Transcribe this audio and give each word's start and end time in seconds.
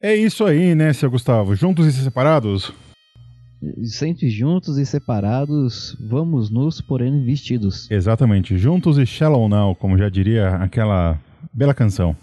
É 0.00 0.14
isso 0.14 0.44
aí, 0.44 0.74
né, 0.74 0.92
seu 0.92 1.10
Gustavo? 1.10 1.54
Juntos 1.54 1.86
e 1.86 1.92
separados? 1.92 2.72
Sempre 3.84 4.28
juntos 4.28 4.76
e 4.76 4.84
separados, 4.84 5.96
vamos 6.10 6.50
nos, 6.50 6.82
porém 6.82 7.24
vestidos. 7.24 7.90
Exatamente, 7.90 8.58
juntos 8.58 8.98
e 8.98 9.06
shallow 9.06 9.48
now, 9.48 9.74
como 9.74 9.96
já 9.96 10.10
diria 10.10 10.50
aquela 10.56 11.18
bela 11.52 11.72
canção. 11.72 12.14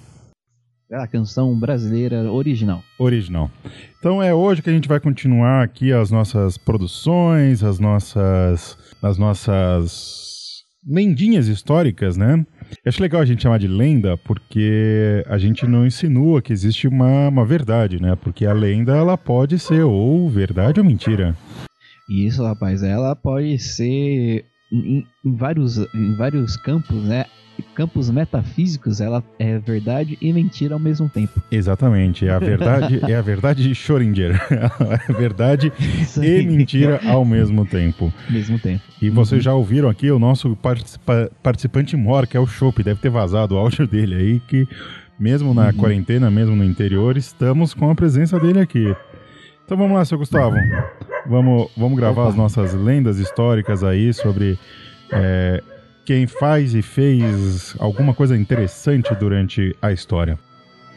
A 0.91 1.07
canção 1.07 1.59
brasileira 1.59 2.31
original. 2.31 2.83
Original. 2.99 3.49
Então 3.97 4.21
é 4.21 4.31
hoje 4.31 4.61
que 4.61 4.69
a 4.69 4.73
gente 4.73 4.87
vai 4.87 4.99
continuar 4.99 5.63
aqui 5.63 5.91
as 5.91 6.11
nossas 6.11 6.55
produções, 6.55 7.63
as 7.63 7.79
nossas, 7.79 8.77
as 9.01 9.17
nossas 9.17 10.43
lendinhas 10.87 11.47
históricas, 11.47 12.15
né? 12.15 12.45
Eu 12.83 12.89
acho 12.89 13.01
legal 13.01 13.21
a 13.21 13.25
gente 13.25 13.43
chamar 13.43 13.59
de 13.59 13.67
lenda 13.67 14.17
porque 14.17 15.23
a 15.27 15.37
gente 15.37 15.65
não 15.67 15.85
insinua 15.85 16.41
que 16.41 16.53
existe 16.53 16.87
uma, 16.87 17.27
uma 17.29 17.45
verdade, 17.45 18.01
né? 18.01 18.15
Porque 18.15 18.45
a 18.45 18.53
lenda 18.53 18.95
ela 18.95 19.17
pode 19.17 19.59
ser 19.59 19.83
ou 19.83 20.29
verdade 20.29 20.79
ou 20.79 20.85
mentira. 20.85 21.35
Isso, 22.09 22.43
rapaz, 22.43 22.83
ela 22.83 23.15
pode 23.15 23.57
ser 23.59 24.45
em, 24.73 25.07
em 25.23 25.35
vários, 25.35 25.77
em 25.93 26.15
vários 26.15 26.57
campos, 26.57 27.03
né? 27.03 27.25
campos 27.75 28.09
metafísicos, 28.09 28.99
ela 28.99 29.23
é 29.37 29.59
verdade 29.59 30.17
e 30.21 30.33
mentira 30.33 30.73
ao 30.73 30.79
mesmo 30.79 31.07
tempo. 31.07 31.41
Exatamente, 31.51 32.27
é 32.27 32.31
a 32.31 32.39
verdade, 32.39 32.99
é 33.07 33.15
a 33.15 33.21
verdade 33.21 33.63
de 33.63 33.75
Schrödinger. 33.75 34.39
é 35.09 35.13
verdade 35.13 35.71
e 36.21 36.45
mentira 36.45 36.99
ao 37.05 37.23
mesmo 37.23 37.65
tempo. 37.65 38.11
Mesmo 38.29 38.59
tempo. 38.59 38.81
E 39.01 39.09
vocês 39.09 39.39
uhum. 39.39 39.43
já 39.43 39.53
ouviram 39.53 39.89
aqui 39.89 40.09
o 40.11 40.19
nosso 40.19 40.55
participa 40.55 41.31
participante 41.41 41.95
mor, 41.95 42.27
que 42.27 42.35
é 42.35 42.39
o 42.39 42.47
Chopp, 42.47 42.83
deve 42.83 42.99
ter 42.99 43.09
vazado 43.09 43.55
o 43.55 43.57
áudio 43.57 43.87
dele 43.87 44.15
aí 44.15 44.39
que 44.39 44.67
mesmo 45.19 45.53
na 45.53 45.67
uhum. 45.67 45.73
quarentena, 45.73 46.29
mesmo 46.31 46.55
no 46.55 46.63
interior, 46.63 47.17
estamos 47.17 47.73
com 47.73 47.89
a 47.89 47.95
presença 47.95 48.39
dele 48.39 48.59
aqui. 48.59 48.95
Então 49.65 49.77
vamos 49.77 49.93
lá, 49.95 50.03
seu 50.03 50.17
Gustavo. 50.17 50.55
Vamos, 51.25 51.69
vamos 51.77 51.97
gravar 51.97 52.23
Opa. 52.23 52.29
as 52.31 52.35
nossas 52.35 52.73
lendas 52.73 53.17
históricas 53.17 53.83
aí 53.83 54.13
sobre 54.13 54.57
é, 55.11 55.63
quem 56.05 56.27
faz 56.27 56.75
e 56.75 56.81
fez 56.81 57.75
alguma 57.79 58.13
coisa 58.13 58.35
interessante 58.35 59.13
durante 59.15 59.75
a 59.81 59.91
história. 59.91 60.37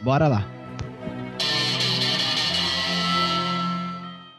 Bora 0.03 0.27
lá. 0.27 0.45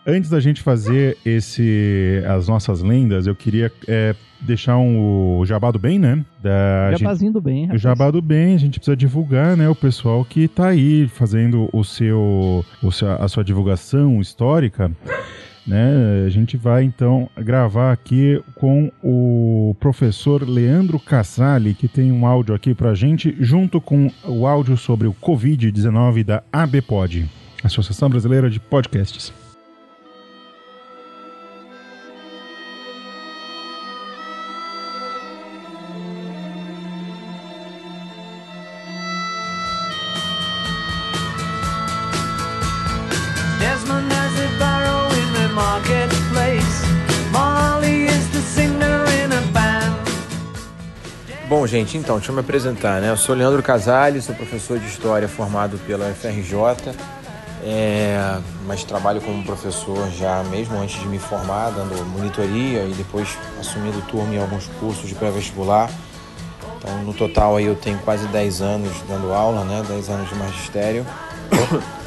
Antes 0.07 0.31
da 0.31 0.41
gente 0.41 0.63
fazer 0.63 1.19
esse 1.25 2.23
as 2.27 2.49
nossas 2.49 2.81
lendas, 2.81 3.27
eu 3.27 3.35
queria 3.35 3.71
é, 3.87 4.15
deixar 4.41 4.79
um, 4.79 5.39
o 5.39 5.45
Jabado 5.45 5.79
bem, 5.79 5.99
né? 5.99 6.25
Da, 6.43 6.97
Jabazinho 6.97 7.33
do 7.33 7.43
bem. 7.43 7.65
Rapaz. 7.65 7.79
O 7.79 7.83
Jabado 7.83 8.23
bem, 8.23 8.55
a 8.55 8.59
gente 8.59 8.79
precisa 8.79 8.97
divulgar, 8.97 9.55
né? 9.55 9.69
O 9.69 9.75
pessoal 9.75 10.25
que 10.25 10.49
tá 10.49 10.69
aí 10.69 11.09
fazendo 11.09 11.69
o 11.75 11.85
seu, 11.85 12.65
o 12.83 12.91
seu 12.91 13.11
a 13.11 13.29
sua 13.29 13.45
divulgação 13.45 14.19
histórica. 14.19 14.91
Né? 15.69 16.25
A 16.25 16.31
gente 16.31 16.57
vai 16.57 16.83
então 16.83 17.29
gravar 17.37 17.93
aqui 17.93 18.43
com 18.55 18.91
o 19.03 19.77
professor 19.79 20.49
Leandro 20.49 20.99
Casale, 20.99 21.75
que 21.75 21.87
tem 21.87 22.11
um 22.11 22.27
áudio 22.27 22.55
aqui 22.55 22.75
para 22.75 22.95
gente, 22.95 23.37
junto 23.39 23.79
com 23.79 24.11
o 24.25 24.47
áudio 24.47 24.79
sobre 24.79 25.07
o 25.07 25.13
Covid-19 25.13 26.25
da 26.25 26.43
ABPOD, 26.51 27.29
Associação 27.63 28.09
Brasileira 28.09 28.49
de 28.49 28.59
Podcasts. 28.59 29.38
Gente, 51.89 51.97
então, 51.97 52.17
deixa 52.17 52.31
eu 52.31 52.35
me 52.35 52.41
apresentar, 52.43 53.01
né? 53.01 53.09
Eu 53.09 53.17
sou 53.17 53.35
Leandro 53.35 53.63
Casale, 53.63 54.21
sou 54.21 54.35
professor 54.35 54.79
de 54.79 54.87
História 54.87 55.27
formado 55.27 55.79
pela 55.87 56.05
FRJ, 56.13 56.95
é, 57.65 58.39
mas 58.67 58.85
trabalho 58.85 59.23
como 59.23 59.43
professor 59.43 60.11
já 60.11 60.43
mesmo 60.51 60.79
antes 60.79 61.01
de 61.01 61.09
me 61.09 61.19
formar, 61.19 61.71
dando 61.71 61.95
monitoria 62.11 62.85
e 62.85 62.93
depois 62.93 63.39
assumindo 63.59 64.03
turma 64.03 64.35
em 64.35 64.39
alguns 64.39 64.67
cursos 64.79 65.09
de 65.09 65.15
pré-vestibular. 65.15 65.91
Então, 66.77 67.03
no 67.05 67.15
total 67.15 67.57
aí 67.57 67.65
eu 67.65 67.75
tenho 67.75 67.99
quase 68.01 68.27
10 68.29 68.61
anos 68.61 68.93
dando 69.09 69.33
aula, 69.33 69.65
né? 69.65 69.83
10 69.89 70.11
anos 70.11 70.29
de 70.29 70.35
magistério. 70.35 71.07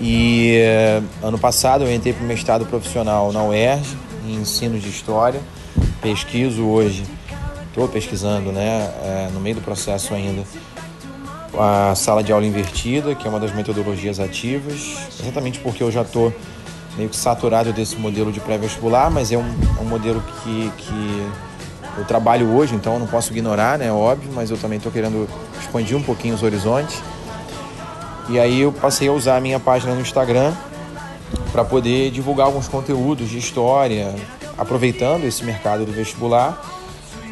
E 0.00 0.56
é, 0.58 1.02
ano 1.24 1.36
passado 1.36 1.82
eu 1.82 1.92
entrei 1.92 2.12
para 2.12 2.22
o 2.22 2.26
mestrado 2.28 2.64
profissional 2.66 3.32
na 3.32 3.42
UERJ, 3.42 3.96
em 4.28 4.36
ensino 4.36 4.78
de 4.78 4.88
História. 4.88 5.40
Pesquiso 6.00 6.64
hoje 6.64 7.02
estou 7.78 7.88
pesquisando, 7.88 8.50
né, 8.50 8.92
é, 9.02 9.28
no 9.32 9.38
meio 9.38 9.54
do 9.54 9.62
processo 9.62 10.12
ainda, 10.12 10.42
a 11.56 11.94
sala 11.94 12.24
de 12.24 12.32
aula 12.32 12.44
invertida, 12.44 13.14
que 13.14 13.26
é 13.26 13.30
uma 13.30 13.38
das 13.38 13.54
metodologias 13.54 14.18
ativas, 14.18 14.96
exatamente 15.20 15.60
porque 15.60 15.82
eu 15.82 15.90
já 15.90 16.02
estou 16.02 16.32
meio 16.96 17.08
que 17.08 17.16
saturado 17.16 17.72
desse 17.72 17.94
modelo 17.96 18.32
de 18.32 18.40
pré-vestibular, 18.40 19.10
mas 19.10 19.30
é 19.30 19.38
um, 19.38 19.54
um 19.80 19.84
modelo 19.84 20.20
que, 20.42 20.72
que 20.76 21.28
eu 21.96 22.04
trabalho 22.04 22.48
hoje, 22.50 22.74
então 22.74 22.94
eu 22.94 22.98
não 22.98 23.06
posso 23.06 23.32
ignorar, 23.32 23.78
né, 23.78 23.92
óbvio, 23.92 24.30
mas 24.34 24.50
eu 24.50 24.58
também 24.58 24.78
estou 24.78 24.90
querendo 24.90 25.28
expandir 25.60 25.96
um 25.96 26.02
pouquinho 26.02 26.34
os 26.34 26.42
horizontes. 26.42 27.00
E 28.28 28.40
aí 28.40 28.60
eu 28.60 28.72
passei 28.72 29.08
a 29.08 29.12
usar 29.12 29.36
a 29.36 29.40
minha 29.40 29.60
página 29.60 29.94
no 29.94 30.00
Instagram 30.00 30.52
para 31.52 31.64
poder 31.64 32.10
divulgar 32.10 32.46
alguns 32.46 32.66
conteúdos 32.66 33.30
de 33.30 33.38
história, 33.38 34.14
aproveitando 34.58 35.24
esse 35.24 35.44
mercado 35.44 35.86
do 35.86 35.92
vestibular 35.92 36.77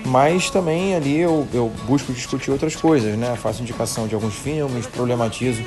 mas 0.07 0.49
também 0.51 0.95
ali 0.95 1.19
eu, 1.19 1.47
eu 1.53 1.71
busco 1.87 2.13
discutir 2.13 2.51
outras 2.51 2.77
coisas, 2.77 3.17
né? 3.17 3.37
Faço 3.37 3.63
indicação 3.63 4.07
de 4.07 4.15
alguns 4.15 4.35
filmes, 4.35 4.87
problematizo 4.87 5.63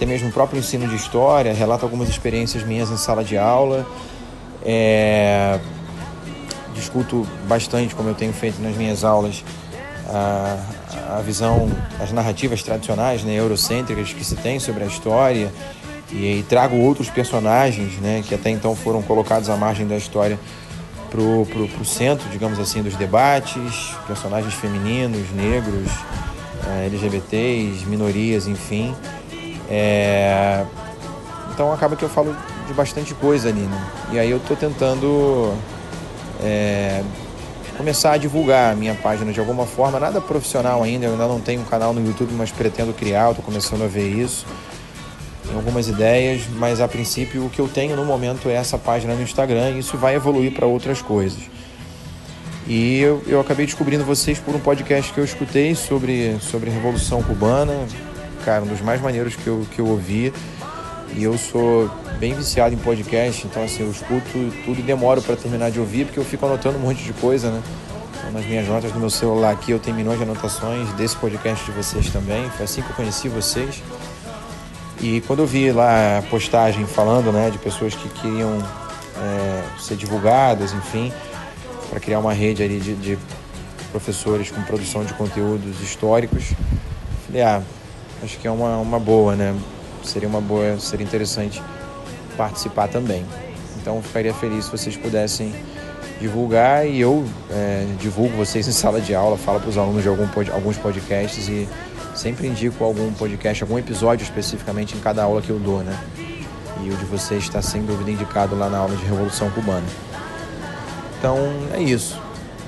até 0.00 0.06
mesmo 0.06 0.28
o 0.30 0.32
próprio 0.32 0.58
ensino 0.58 0.88
de 0.88 0.96
história, 0.96 1.52
relato 1.52 1.84
algumas 1.84 2.08
experiências 2.08 2.62
minhas 2.62 2.90
em 2.90 2.96
sala 2.96 3.22
de 3.22 3.36
aula, 3.36 3.86
é... 4.64 5.60
discuto 6.74 7.26
bastante, 7.46 7.94
como 7.94 8.08
eu 8.08 8.14
tenho 8.14 8.32
feito 8.32 8.62
nas 8.62 8.74
minhas 8.76 9.04
aulas, 9.04 9.44
a, 10.08 11.18
a 11.18 11.20
visão, 11.20 11.70
as 12.00 12.12
narrativas 12.12 12.62
tradicionais, 12.62 13.22
né, 13.22 13.34
eurocêntricas 13.34 14.10
que 14.12 14.24
se 14.24 14.36
tem 14.36 14.58
sobre 14.58 14.84
a 14.84 14.86
história 14.86 15.52
e, 16.10 16.38
e 16.38 16.46
trago 16.48 16.76
outros 16.76 17.10
personagens, 17.10 17.92
né, 17.98 18.24
que 18.26 18.34
até 18.34 18.48
então 18.48 18.74
foram 18.74 19.02
colocados 19.02 19.50
à 19.50 19.56
margem 19.56 19.86
da 19.86 19.96
história 19.96 20.38
pro, 21.10 21.46
pro, 21.46 21.68
pro 21.68 21.84
centro, 21.84 22.28
digamos 22.30 22.58
assim, 22.58 22.82
dos 22.82 22.96
debates, 22.96 23.94
personagens 24.06 24.54
femininos, 24.54 25.30
negros, 25.32 25.90
é, 26.66 26.86
LGBTs, 26.86 27.86
minorias, 27.86 28.46
enfim. 28.46 28.94
É... 29.68 30.64
Então 31.52 31.72
acaba 31.72 31.96
que 31.96 32.04
eu 32.04 32.08
falo 32.08 32.34
de 32.66 32.72
bastante 32.72 33.12
coisa 33.14 33.48
ali, 33.48 33.60
né? 33.60 33.86
E 34.12 34.18
aí 34.18 34.30
eu 34.30 34.40
tô 34.40 34.56
tentando 34.56 35.52
é... 36.42 37.02
começar 37.76 38.12
a 38.12 38.16
divulgar 38.16 38.72
a 38.72 38.76
minha 38.76 38.94
página 38.94 39.32
de 39.32 39.40
alguma 39.40 39.66
forma, 39.66 39.98
nada 39.98 40.20
profissional 40.20 40.82
ainda, 40.82 41.06
eu 41.06 41.12
ainda 41.12 41.26
não 41.26 41.40
tenho 41.40 41.60
um 41.60 41.64
canal 41.64 41.92
no 41.92 42.04
YouTube, 42.04 42.32
mas 42.34 42.50
pretendo 42.50 42.92
criar, 42.92 43.30
estou 43.30 43.44
começando 43.44 43.82
a 43.82 43.86
ver 43.86 44.08
isso 44.08 44.46
tem 45.50 45.56
algumas 45.56 45.88
ideias, 45.88 46.42
mas 46.56 46.80
a 46.80 46.86
princípio 46.86 47.44
o 47.44 47.50
que 47.50 47.58
eu 47.58 47.66
tenho 47.66 47.96
no 47.96 48.04
momento 48.04 48.48
é 48.48 48.54
essa 48.54 48.78
página 48.78 49.14
no 49.14 49.22
Instagram 49.22 49.70
e 49.70 49.80
isso 49.80 49.98
vai 49.98 50.14
evoluir 50.14 50.52
para 50.52 50.64
outras 50.64 51.02
coisas. 51.02 51.40
E 52.68 53.00
eu, 53.00 53.20
eu 53.26 53.40
acabei 53.40 53.66
descobrindo 53.66 54.04
vocês 54.04 54.38
por 54.38 54.54
um 54.54 54.60
podcast 54.60 55.12
que 55.12 55.18
eu 55.18 55.24
escutei 55.24 55.74
sobre, 55.74 56.38
sobre 56.40 56.70
Revolução 56.70 57.20
Cubana, 57.20 57.74
cara, 58.44 58.62
um 58.62 58.66
dos 58.68 58.80
mais 58.80 59.00
maneiros 59.00 59.34
que 59.34 59.48
eu, 59.48 59.66
que 59.74 59.80
eu 59.80 59.88
ouvi. 59.88 60.32
E 61.16 61.24
eu 61.24 61.36
sou 61.36 61.90
bem 62.20 62.32
viciado 62.32 62.72
em 62.72 62.78
podcast, 62.78 63.44
então 63.44 63.64
assim, 63.64 63.82
eu 63.82 63.90
escuto 63.90 64.52
tudo 64.64 64.78
e 64.78 64.82
demoro 64.82 65.20
para 65.20 65.34
terminar 65.34 65.72
de 65.72 65.80
ouvir, 65.80 66.04
porque 66.04 66.20
eu 66.20 66.24
fico 66.24 66.46
anotando 66.46 66.78
um 66.78 66.82
monte 66.82 67.02
de 67.02 67.12
coisa, 67.14 67.50
né? 67.50 67.60
Então, 68.18 68.30
nas 68.30 68.46
minhas 68.46 68.68
notas 68.68 68.92
do 68.92 69.00
meu 69.00 69.10
celular 69.10 69.50
aqui 69.50 69.72
eu 69.72 69.80
tenho 69.80 69.96
milhões 69.96 70.18
de 70.18 70.22
anotações 70.22 70.92
desse 70.92 71.16
podcast 71.16 71.64
de 71.64 71.72
vocês 71.72 72.08
também. 72.10 72.48
Foi 72.50 72.64
assim 72.64 72.82
que 72.82 72.90
eu 72.90 72.94
conheci 72.94 73.28
vocês. 73.28 73.82
E 75.02 75.22
quando 75.22 75.40
eu 75.40 75.46
vi 75.46 75.72
lá 75.72 76.18
a 76.18 76.22
postagem 76.22 76.84
falando 76.86 77.32
né, 77.32 77.48
de 77.50 77.56
pessoas 77.56 77.94
que 77.94 78.08
queriam 78.08 78.58
é, 79.16 79.62
ser 79.78 79.96
divulgadas, 79.96 80.72
enfim, 80.72 81.10
para 81.88 81.98
criar 81.98 82.18
uma 82.18 82.34
rede 82.34 82.62
ali 82.62 82.78
de, 82.78 82.94
de, 82.94 83.18
professores 83.90 84.52
com 84.52 84.62
produção 84.62 85.04
de 85.04 85.12
conteúdos 85.14 85.80
históricos, 85.80 86.52
falei, 87.26 87.42
ah, 87.42 87.60
acho 88.22 88.38
que 88.38 88.46
é 88.46 88.50
uma, 88.50 88.76
uma 88.76 89.00
boa, 89.00 89.34
né? 89.34 89.52
Seria 90.04 90.28
uma 90.28 90.40
boa, 90.40 90.78
seria 90.78 91.04
interessante 91.04 91.60
participar 92.36 92.86
também. 92.86 93.24
Então 93.80 94.00
ficaria 94.02 94.32
feliz 94.32 94.66
se 94.66 94.70
vocês 94.70 94.96
pudessem 94.96 95.52
divulgar 96.20 96.86
e 96.86 97.00
eu 97.00 97.24
é, 97.50 97.86
divulgo 97.98 98.36
vocês 98.36 98.68
em 98.68 98.72
sala 98.72 99.00
de 99.00 99.14
aula, 99.14 99.36
falo 99.36 99.58
para 99.58 99.70
os 99.70 99.78
alunos 99.78 100.02
de 100.02 100.08
algum, 100.08 100.28
alguns 100.52 100.76
podcasts 100.76 101.48
e 101.48 101.66
sempre 102.20 102.46
indico 102.46 102.84
algum 102.84 103.10
podcast, 103.14 103.62
algum 103.62 103.78
episódio 103.78 104.22
especificamente 104.24 104.94
em 104.94 105.00
cada 105.00 105.22
aula 105.22 105.40
que 105.40 105.48
eu 105.48 105.58
dou, 105.58 105.82
né? 105.82 105.98
E 106.84 106.90
o 106.90 106.96
de 106.96 107.04
vocês 107.06 107.44
está 107.44 107.62
sem 107.62 107.82
dúvida 107.82 108.10
indicado 108.10 108.54
lá 108.54 108.68
na 108.68 108.76
aula 108.76 108.94
de 108.94 109.02
Revolução 109.04 109.48
Cubana. 109.50 109.86
Então 111.18 111.38
é 111.72 111.80
isso. 111.80 112.20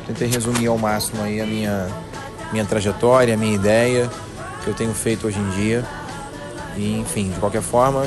Tentei 0.07 0.27
resumir 0.27 0.69
ao 0.69 0.79
máximo 0.79 1.23
aí 1.23 1.39
a 1.39 1.45
minha, 1.45 1.87
minha 2.51 2.65
trajetória, 2.65 3.35
a 3.35 3.37
minha 3.37 3.55
ideia, 3.55 4.11
que 4.65 4.69
eu 4.69 4.75
tenho 4.75 4.95
feito 4.95 5.27
hoje 5.27 5.39
em 5.39 5.51
dia. 5.51 5.85
E 6.75 6.99
enfim, 6.99 7.29
de 7.29 7.39
qualquer 7.39 7.63
forma, 7.63 8.07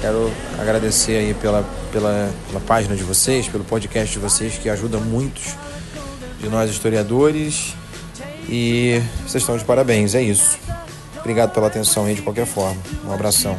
quero 0.00 0.32
agradecer 0.58 1.16
aí 1.16 1.34
pela, 1.34 1.64
pela, 1.92 2.28
pela 2.48 2.60
página 2.60 2.96
de 2.96 3.04
vocês, 3.04 3.48
pelo 3.48 3.62
podcast 3.62 4.12
de 4.12 4.18
vocês, 4.18 4.58
que 4.58 4.68
ajuda 4.68 4.98
muitos 4.98 5.54
de 6.40 6.48
nós 6.48 6.68
historiadores. 6.70 7.76
E 8.50 9.00
vocês 9.22 9.42
estão 9.42 9.56
de 9.56 9.64
parabéns, 9.64 10.16
é 10.16 10.22
isso. 10.22 10.58
Obrigado 11.20 11.52
pela 11.54 11.68
atenção 11.68 12.06
aí 12.06 12.14
de 12.16 12.22
qualquer 12.22 12.46
forma. 12.46 12.80
Um 13.04 13.12
abração. 13.12 13.56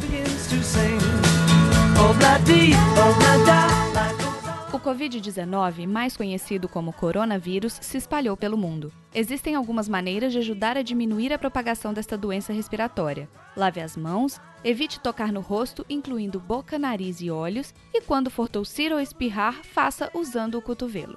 O 4.70 4.78
Covid-19, 4.78 5.86
mais 5.86 6.14
conhecido 6.14 6.68
como 6.68 6.92
coronavírus, 6.92 7.78
se 7.80 7.96
espalhou 7.96 8.36
pelo 8.36 8.58
mundo. 8.58 8.92
Existem 9.14 9.54
algumas 9.54 9.88
maneiras 9.88 10.32
de 10.32 10.38
ajudar 10.38 10.76
a 10.76 10.82
diminuir 10.82 11.32
a 11.32 11.38
propagação 11.38 11.94
desta 11.94 12.18
doença 12.18 12.52
respiratória. 12.52 13.30
Lave 13.56 13.80
as 13.80 13.96
mãos, 13.96 14.38
evite 14.62 15.00
tocar 15.00 15.32
no 15.32 15.40
rosto, 15.40 15.86
incluindo 15.88 16.38
boca, 16.38 16.78
nariz 16.78 17.22
e 17.22 17.30
olhos, 17.30 17.72
e 17.94 18.02
quando 18.02 18.30
for 18.30 18.46
tossir 18.46 18.92
ou 18.92 19.00
espirrar, 19.00 19.62
faça 19.62 20.10
usando 20.14 20.58
o 20.58 20.62
cotovelo. 20.62 21.16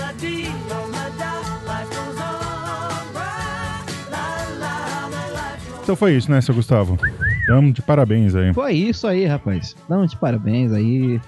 Então 5.83 5.95
foi 5.95 6.15
isso, 6.15 6.29
né, 6.29 6.39
seu 6.41 6.53
Gustavo? 6.53 6.97
Damos 7.47 7.73
de 7.73 7.81
parabéns 7.81 8.35
aí. 8.35 8.53
Foi 8.53 8.73
isso 8.73 9.07
aí, 9.07 9.25
rapaz. 9.25 9.75
Damos 9.89 10.11
de 10.11 10.17
parabéns 10.17 10.71
aí. 10.71 11.19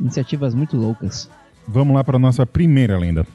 Iniciativas 0.00 0.54
muito 0.54 0.76
loucas. 0.76 1.28
Vamos 1.68 1.94
lá 1.94 2.02
para 2.02 2.18
nossa 2.18 2.46
primeira 2.46 2.98
lenda. 2.98 3.26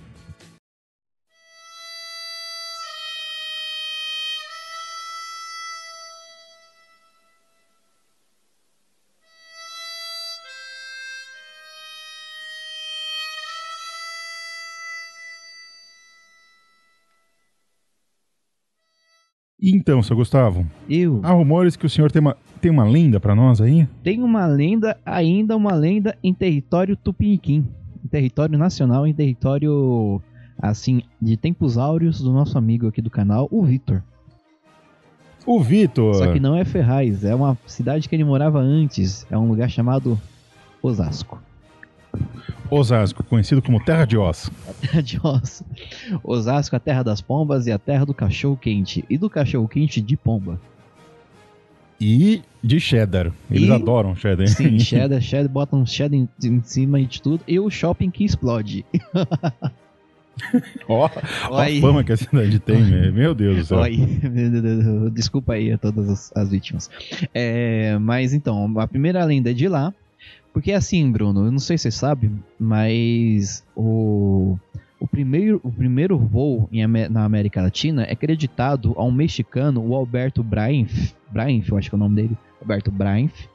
Então, 19.69 20.01
seu 20.01 20.15
Gustavo, 20.15 20.65
Eu 20.89 21.19
há 21.23 21.31
rumores 21.31 21.75
que 21.75 21.85
o 21.85 21.89
senhor 21.89 22.09
tem 22.09 22.21
uma, 22.21 22.37
tem 22.61 22.71
uma 22.71 22.85
lenda 22.85 23.19
para 23.19 23.35
nós 23.35 23.59
aí? 23.59 23.85
tenho 24.01 24.23
uma 24.23 24.45
lenda, 24.45 24.97
ainda 25.05 25.57
uma 25.57 25.73
lenda 25.73 26.17
em 26.23 26.33
território 26.33 26.95
tupiniquim. 26.95 27.65
Em 28.03 28.07
território 28.07 28.57
nacional, 28.57 29.05
em 29.05 29.13
território, 29.13 30.21
assim, 30.57 31.01
de 31.21 31.35
tempos 31.35 31.77
áureos 31.77 32.21
do 32.21 32.31
nosso 32.31 32.57
amigo 32.57 32.87
aqui 32.87 33.01
do 33.01 33.09
canal, 33.09 33.49
o 33.51 33.61
Vitor. 33.65 34.01
O 35.45 35.59
Vitor. 35.59 36.15
Só 36.15 36.31
que 36.31 36.39
não 36.39 36.55
é 36.55 36.63
Ferraz, 36.63 37.25
é 37.25 37.35
uma 37.35 37.57
cidade 37.65 38.07
que 38.07 38.15
ele 38.15 38.23
morava 38.23 38.59
antes. 38.59 39.27
É 39.29 39.37
um 39.37 39.49
lugar 39.49 39.69
chamado 39.69 40.17
Osasco. 40.81 41.41
Osasco, 42.69 43.23
conhecido 43.23 43.61
como 43.61 43.83
Terra 43.83 44.05
de 44.05 44.17
Oz. 44.17 44.49
Terra 44.81 45.01
de 45.01 45.19
Oz. 45.23 45.63
Osasco, 46.23 46.75
a 46.75 46.79
terra 46.79 47.03
das 47.03 47.21
pombas 47.21 47.67
e 47.67 47.71
a 47.71 47.79
terra 47.79 48.05
do 48.05 48.13
cachorro 48.13 48.57
quente. 48.57 49.03
E 49.09 49.17
do 49.17 49.29
cachorro 49.29 49.67
quente 49.67 50.01
de 50.01 50.15
pomba. 50.17 50.59
E 51.99 52.41
de 52.63 52.79
cheddar. 52.79 53.31
Eles 53.49 53.69
E- 53.69 53.71
adoram 53.71 54.15
cheddar. 54.15 54.47
Sim, 54.47 54.77
cheddar, 54.79 55.19
cheddar, 55.21 55.49
botam 55.49 55.85
cheddar 55.85 56.17
em, 56.19 56.29
em 56.43 56.61
cima 56.61 57.01
de 57.01 57.21
tudo. 57.21 57.41
E 57.47 57.59
o 57.59 57.69
shopping 57.69 58.11
que 58.11 58.23
explode. 58.23 58.85
Ó, 60.87 61.09
ó 61.49 61.57
a 61.59 61.65
Oi. 61.65 61.81
fama 61.81 62.03
que 62.03 62.11
a 62.11 62.17
cidade 62.17 62.59
tem, 62.59 62.79
né? 62.83 63.09
meu 63.09 63.33
Deus 63.33 63.57
do 63.57 63.65
céu. 63.65 63.79
Oi. 63.79 63.97
Desculpa 65.11 65.53
aí 65.53 65.71
a 65.71 65.77
todas 65.79 66.07
as, 66.09 66.31
as 66.35 66.49
vítimas. 66.51 66.89
É, 67.33 67.97
mas 67.97 68.33
então, 68.33 68.79
a 68.79 68.87
primeira 68.87 69.23
lenda 69.25 69.49
é 69.49 69.53
de 69.53 69.67
lá. 69.67 69.91
Porque 70.57 70.71
assim, 70.71 71.12
Bruno, 71.12 71.45
eu 71.45 71.51
não 71.51 71.59
sei 71.59 71.77
se 71.77 71.83
você 71.83 71.92
sabe, 71.92 72.31
mas 72.59 73.63
o, 73.75 74.57
o, 75.00 75.07
primeiro, 75.07 75.62
o 75.63 75.71
primeiro 75.71 76.18
voo 76.18 76.68
em 76.71 76.83
na 76.88 77.25
América 77.25 77.62
Latina 77.62 78.06
é 78.06 78.13
acreditado 78.13 78.95
a 78.98 79.04
um 79.04 79.12
mexicano, 79.12 79.88
o 79.88 79.94
Alberto 79.94 80.42
Brainf, 80.42 81.13
Brainf, 81.30 81.69
eu 81.69 81.77
acho 81.77 81.89
que 81.92 81.95
é 81.95 81.98
o 81.98 82.00
nome 82.00 82.15
dele, 82.15 82.38
Alberto 82.59 82.89
Brainf, 82.89 83.45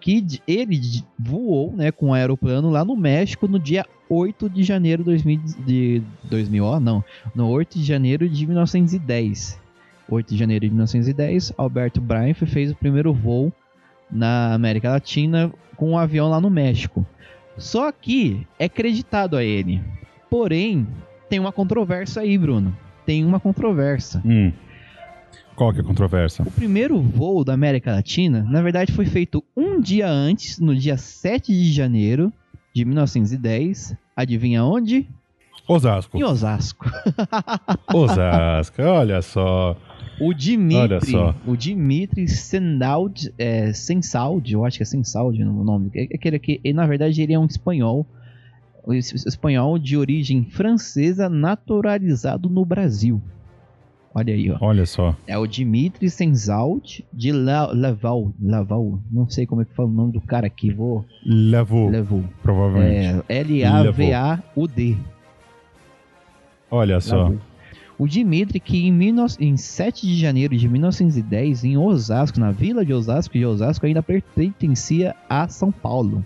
que 0.00 0.24
ele 0.48 0.80
voou 1.18 1.70
né, 1.70 1.92
com 1.92 2.06
um 2.06 2.14
aeroplano 2.14 2.70
lá 2.70 2.82
no 2.82 2.96
México 2.96 3.46
no 3.46 3.58
dia 3.58 3.84
8 4.08 4.48
de 4.48 4.62
janeiro 4.62 5.02
de 5.02 5.10
2000, 5.10 5.40
de 5.66 6.02
2000 6.30 6.64
ó, 6.64 6.80
não, 6.80 7.04
no 7.34 7.46
8 7.50 7.78
de 7.78 7.84
janeiro 7.84 8.26
de 8.26 8.46
1910. 8.46 9.60
8 10.08 10.30
de 10.30 10.38
janeiro 10.38 10.64
de 10.64 10.70
1910, 10.70 11.52
Alberto 11.58 12.00
Brainf 12.00 12.40
fez 12.44 12.70
o 12.70 12.74
primeiro 12.74 13.12
voo 13.12 13.52
na 14.10 14.54
América 14.54 14.90
Latina 14.90 15.52
com 15.76 15.90
um 15.90 15.98
avião 15.98 16.28
lá 16.28 16.40
no 16.40 16.50
México. 16.50 17.06
Só 17.56 17.90
que 17.92 18.46
é 18.58 18.68
creditado 18.68 19.36
a 19.36 19.44
ele. 19.44 19.82
Porém, 20.30 20.86
tem 21.28 21.38
uma 21.38 21.52
controvérsia 21.52 22.22
aí, 22.22 22.36
Bruno. 22.38 22.76
Tem 23.04 23.24
uma 23.24 23.40
controvérsia. 23.40 24.20
Hum. 24.24 24.52
Qual 25.56 25.72
que 25.72 25.80
é 25.80 25.82
a 25.82 25.84
controvérsia? 25.84 26.44
O 26.46 26.50
primeiro 26.50 27.00
voo 27.00 27.42
da 27.42 27.52
América 27.52 27.92
Latina, 27.92 28.46
na 28.48 28.62
verdade, 28.62 28.92
foi 28.92 29.06
feito 29.06 29.42
um 29.56 29.80
dia 29.80 30.08
antes, 30.08 30.60
no 30.60 30.74
dia 30.74 30.96
7 30.96 31.52
de 31.52 31.72
janeiro 31.72 32.32
de 32.72 32.84
1910. 32.84 33.96
Adivinha 34.14 34.64
onde? 34.64 35.08
Osasco. 35.66 36.16
Em 36.16 36.22
Osasco. 36.22 36.86
Osasco, 37.92 38.82
olha 38.82 39.20
só. 39.20 39.76
O 40.20 40.34
Dimitri, 40.34 40.76
Olha 40.76 41.00
só. 41.00 41.34
o 41.46 41.56
Dimitri 41.56 42.26
é, 43.38 43.72
Sensaud, 43.72 44.52
eu 44.52 44.64
acho 44.64 44.76
que 44.78 44.82
é 44.82 44.86
Sensaud 44.86 45.40
o 45.42 45.64
nome. 45.64 45.90
É 45.94 46.08
aquele 46.14 46.38
que, 46.38 46.60
na 46.72 46.86
verdade, 46.86 47.22
ele 47.22 47.32
é 47.32 47.38
um 47.38 47.46
espanhol, 47.46 48.04
um 48.86 48.92
es- 48.92 49.24
espanhol 49.26 49.78
de 49.78 49.96
origem 49.96 50.44
francesa 50.50 51.28
naturalizado 51.28 52.48
no 52.50 52.64
Brasil. 52.64 53.22
Olha 54.14 54.34
aí, 54.34 54.50
ó. 54.50 54.56
Olha 54.60 54.86
só. 54.86 55.14
É 55.26 55.38
o 55.38 55.46
Dimitri 55.46 56.10
Sensaud 56.10 57.04
de 57.12 57.30
La, 57.30 57.66
Laval, 57.72 58.32
Laval, 58.42 58.98
não 59.12 59.28
sei 59.28 59.46
como 59.46 59.62
é 59.62 59.64
que 59.64 59.74
fala 59.74 59.88
o 59.88 59.92
nome 59.92 60.12
do 60.12 60.20
cara 60.20 60.46
aqui, 60.48 60.72
vou 60.72 61.04
Levou, 61.24 61.88
levou. 61.88 62.24
provavelmente. 62.42 63.22
É 63.28 63.38
L 63.40 63.64
A 63.64 63.90
V 63.90 64.12
A 64.14 64.42
U 64.56 64.66
D. 64.66 64.96
Olha 66.70 67.00
só. 67.00 67.16
Lavou. 67.24 67.38
O 67.98 68.06
Dimitri, 68.06 68.60
que 68.60 68.86
em, 68.86 68.96
19 68.96 69.36
em 69.40 69.56
7 69.56 70.06
de 70.06 70.16
janeiro 70.16 70.56
de 70.56 70.68
1910, 70.68 71.64
em 71.64 71.76
Osasco, 71.76 72.38
na 72.38 72.52
vila 72.52 72.84
de 72.84 72.92
Osasco, 72.92 73.36
de 73.36 73.44
Osasco 73.44 73.84
ainda 73.86 74.02
pertencia 74.02 75.16
a 75.28 75.48
São 75.48 75.72
Paulo. 75.72 76.24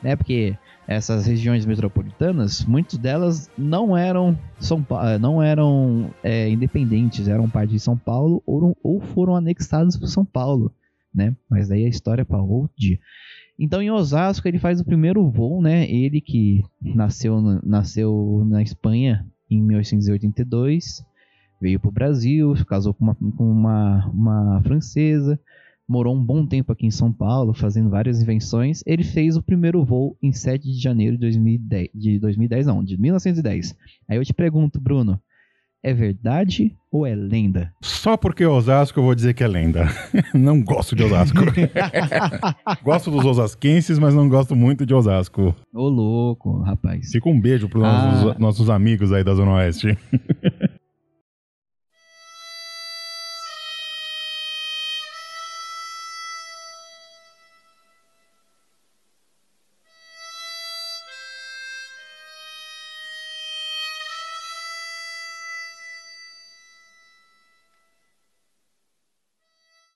Né? 0.00 0.14
Porque 0.14 0.56
essas 0.86 1.26
regiões 1.26 1.66
metropolitanas, 1.66 2.64
muitas 2.64 2.98
delas 2.98 3.50
não 3.58 3.96
eram, 3.96 4.38
São 4.60 4.84
eh, 5.02 5.18
não 5.18 5.42
eram 5.42 6.10
é, 6.22 6.48
independentes, 6.48 7.26
eram 7.26 7.50
parte 7.50 7.70
de 7.70 7.80
São 7.80 7.96
Paulo 7.96 8.42
ou, 8.46 8.76
ou 8.82 9.00
foram 9.00 9.34
anexadas 9.34 9.96
por 9.96 10.06
São 10.06 10.24
Paulo. 10.24 10.72
Né? 11.12 11.34
Mas 11.50 11.68
daí 11.68 11.84
a 11.84 11.88
história 11.88 12.22
é 12.22 12.24
para 12.24 12.40
outro 12.40 12.70
dia. 12.78 12.98
Então 13.58 13.82
em 13.82 13.90
Osasco 13.90 14.46
ele 14.46 14.58
faz 14.58 14.80
o 14.80 14.84
primeiro 14.84 15.28
voo, 15.28 15.60
né? 15.60 15.90
Ele 15.90 16.20
que 16.20 16.62
nasceu, 16.80 17.40
na- 17.40 17.60
nasceu 17.64 18.46
na 18.48 18.62
Espanha 18.62 19.26
em 19.50 19.62
1882, 19.62 21.04
veio 21.60 21.80
para 21.80 21.88
o 21.88 21.92
Brasil, 21.92 22.54
casou 22.66 22.94
com, 22.94 23.04
uma, 23.04 23.14
com 23.14 23.50
uma, 23.50 24.06
uma 24.08 24.62
francesa, 24.62 25.38
morou 25.88 26.14
um 26.14 26.24
bom 26.24 26.46
tempo 26.46 26.72
aqui 26.72 26.86
em 26.86 26.90
São 26.90 27.12
Paulo, 27.12 27.54
fazendo 27.54 27.88
várias 27.88 28.20
invenções. 28.20 28.82
Ele 28.86 29.02
fez 29.02 29.36
o 29.36 29.42
primeiro 29.42 29.84
voo 29.84 30.16
em 30.22 30.32
7 30.32 30.70
de 30.70 30.80
janeiro 30.80 31.16
de 31.16 31.22
2010, 31.22 31.88
de 31.94 32.18
2010 32.18 32.66
não, 32.66 32.84
de 32.84 33.00
1910. 33.00 33.76
Aí 34.06 34.18
eu 34.18 34.24
te 34.24 34.34
pergunto, 34.34 34.80
Bruno, 34.80 35.20
É 35.82 35.94
verdade 35.94 36.74
ou 36.90 37.06
é 37.06 37.14
lenda? 37.14 37.72
Só 37.82 38.16
porque 38.16 38.42
é 38.42 38.48
Osasco 38.48 38.98
eu 38.98 39.04
vou 39.04 39.14
dizer 39.14 39.32
que 39.34 39.44
é 39.44 39.48
lenda. 39.48 39.86
não 40.34 40.62
gosto 40.62 40.96
de 40.96 41.04
Osasco. 41.04 41.38
gosto 42.82 43.10
dos 43.10 43.24
osasquenses, 43.24 43.98
mas 43.98 44.12
não 44.14 44.28
gosto 44.28 44.56
muito 44.56 44.84
de 44.84 44.92
Osasco. 44.92 45.54
Ô 45.72 45.88
louco, 45.88 46.62
rapaz. 46.62 47.10
Fica 47.12 47.28
um 47.28 47.40
beijo 47.40 47.68
pros 47.68 47.84
Ah. 47.84 48.10
nossos, 48.12 48.38
nossos 48.38 48.70
amigos 48.70 49.12
aí 49.12 49.22
da 49.22 49.34
Zona 49.34 49.52
Oeste. 49.52 49.96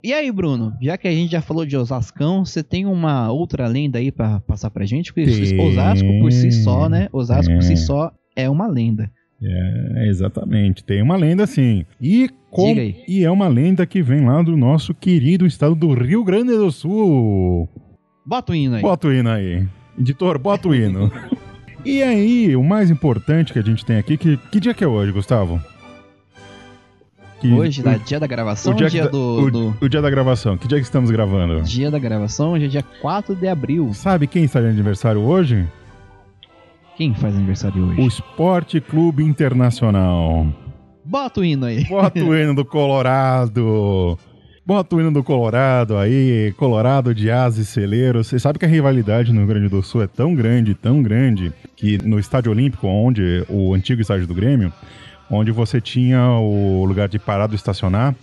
E 0.05 0.13
aí, 0.13 0.33
Bruno? 0.33 0.73
Já 0.81 0.97
que 0.99 1.07
a 1.07 1.13
gente 1.13 1.31
já 1.31 1.41
falou 1.41 1.65
de 1.65 1.77
Osascão, 1.77 2.45
você 2.45 2.63
tem 2.63 2.87
uma 2.87 3.31
outra 3.31 3.69
lenda 3.69 3.99
aí 3.99 4.11
pra 4.11 4.41
passar 4.41 4.69
pra 4.71 4.85
gente? 4.85 5.13
Porque 5.13 5.31
Tem. 5.31 5.61
Osasco 5.61 6.09
por 6.21 6.33
si 6.33 6.51
só, 6.51 6.89
né? 6.89 7.09
Osasco 7.13 7.53
por 7.55 7.63
si 7.63 7.75
É. 7.75 7.77
só 7.77 8.13
é 8.35 8.51
uma 8.51 8.67
lenda. 8.67 9.11
É, 9.41 10.09
exatamente. 10.09 10.83
Tem 10.85 11.03
uma 11.03 11.17
lenda 11.17 11.47
sim. 11.47 11.85
E, 12.01 12.29
com- 12.51 12.75
e 13.09 13.23
é 13.25 13.31
uma 13.31 13.47
lenda 13.49 13.87
que 13.87 14.03
vem 14.03 14.25
lá 14.25 14.43
do 14.43 14.57
nosso 14.57 14.93
querido 14.93 15.47
estado 15.47 15.75
do 15.75 15.93
Rio 15.95 16.25
Grande 16.25 16.51
do 16.53 16.71
Sul. 16.73 17.69
Bota 18.27 18.53
o 18.53 18.55
hino 18.57 18.77
aí. 18.77 18.83
Bota 18.83 19.07
o 19.09 19.13
hino 19.13 19.31
aí. 19.31 19.67
Editor, 19.99 20.39
bota 20.39 20.69
o 20.69 20.75
hino. 20.75 21.11
e 21.85 22.03
aí, 22.03 22.57
o 22.57 22.63
mais 22.65 22.91
importante 22.91 23.53
que 23.53 23.59
a 23.59 23.63
gente 23.63 23.85
tem 23.85 23.99
aqui, 23.99 24.17
que, 24.17 24.37
que 24.37 24.59
dia 24.61 24.75
que 24.75 24.83
é 24.83 24.87
hoje, 24.89 25.13
Gustavo? 25.13 25.61
Que- 27.43 27.53
Hoje, 27.53 27.83
o, 27.83 27.99
dia 28.05 28.21
da 28.21 28.27
gravação, 28.27 28.73
o 28.73 28.77
dia, 28.77 28.89
dia, 28.89 29.03
da- 29.05 29.09
do, 29.11 29.19
o- 29.43 29.51
do- 29.51 29.77
o 29.81 29.89
dia 29.89 30.01
da 30.01 30.09
gravação. 30.09 30.57
Que 30.57 30.69
dia 30.69 30.79
que 30.79 30.85
estamos 30.85 31.11
gravando? 31.11 31.61
Dia 31.63 31.91
da 31.91 31.99
gravação, 31.99 32.53
hoje 32.53 32.67
é 32.67 32.69
dia 32.69 32.85
4 33.01 33.35
de 33.35 33.49
abril. 33.49 33.93
Sabe 33.93 34.27
quem 34.27 34.45
está 34.45 34.61
de 34.61 34.69
aniversário 34.69 35.21
hoje? 35.21 35.67
Quem 36.97 37.15
faz 37.15 37.35
aniversário 37.35 37.85
hoje? 37.85 38.01
O 38.01 38.07
Esporte 38.07 38.81
Clube 38.81 39.25
Internacional. 39.25 40.47
Bota 41.05 41.41
o 41.41 41.45
hino 41.45 41.67
aí. 41.67 41.85
Bota 41.85 42.23
o 42.23 42.37
hino 42.37 42.55
do 42.55 42.65
Colorado. 42.65 44.17
Bota 44.65 44.95
o 44.95 45.01
hino 45.01 45.11
do 45.11 45.25
Colorado 45.25 45.97
aí, 45.99 46.55
Colorado 46.57 47.13
de 47.13 47.29
Asa 47.29 47.61
e 47.61 47.65
Celeiro. 47.65 48.23
Você 48.23 48.39
sabe 48.39 48.61
que 48.61 48.65
a 48.65 48.69
rivalidade 48.69 49.33
no 49.33 49.39
Rio 49.39 49.49
Grande 49.49 49.69
do 49.69 49.83
Sul 49.83 50.03
é 50.03 50.07
tão 50.07 50.33
grande, 50.37 50.73
tão 50.75 51.03
grande, 51.03 51.53
que 51.75 51.99
no 52.07 52.17
Estádio 52.21 52.53
Olímpico, 52.53 52.87
onde 52.87 53.45
o 53.49 53.75
antigo 53.75 54.01
estádio 54.01 54.29
do 54.29 54.35
Grêmio, 54.35 54.73
onde 55.33 55.51
você 55.51 55.81
tinha 55.81 56.23
o 56.39 56.85
lugar 56.85 57.09
de 57.09 57.19
parar 57.19 57.51
e 57.51 57.55
estacionar, 57.55 58.15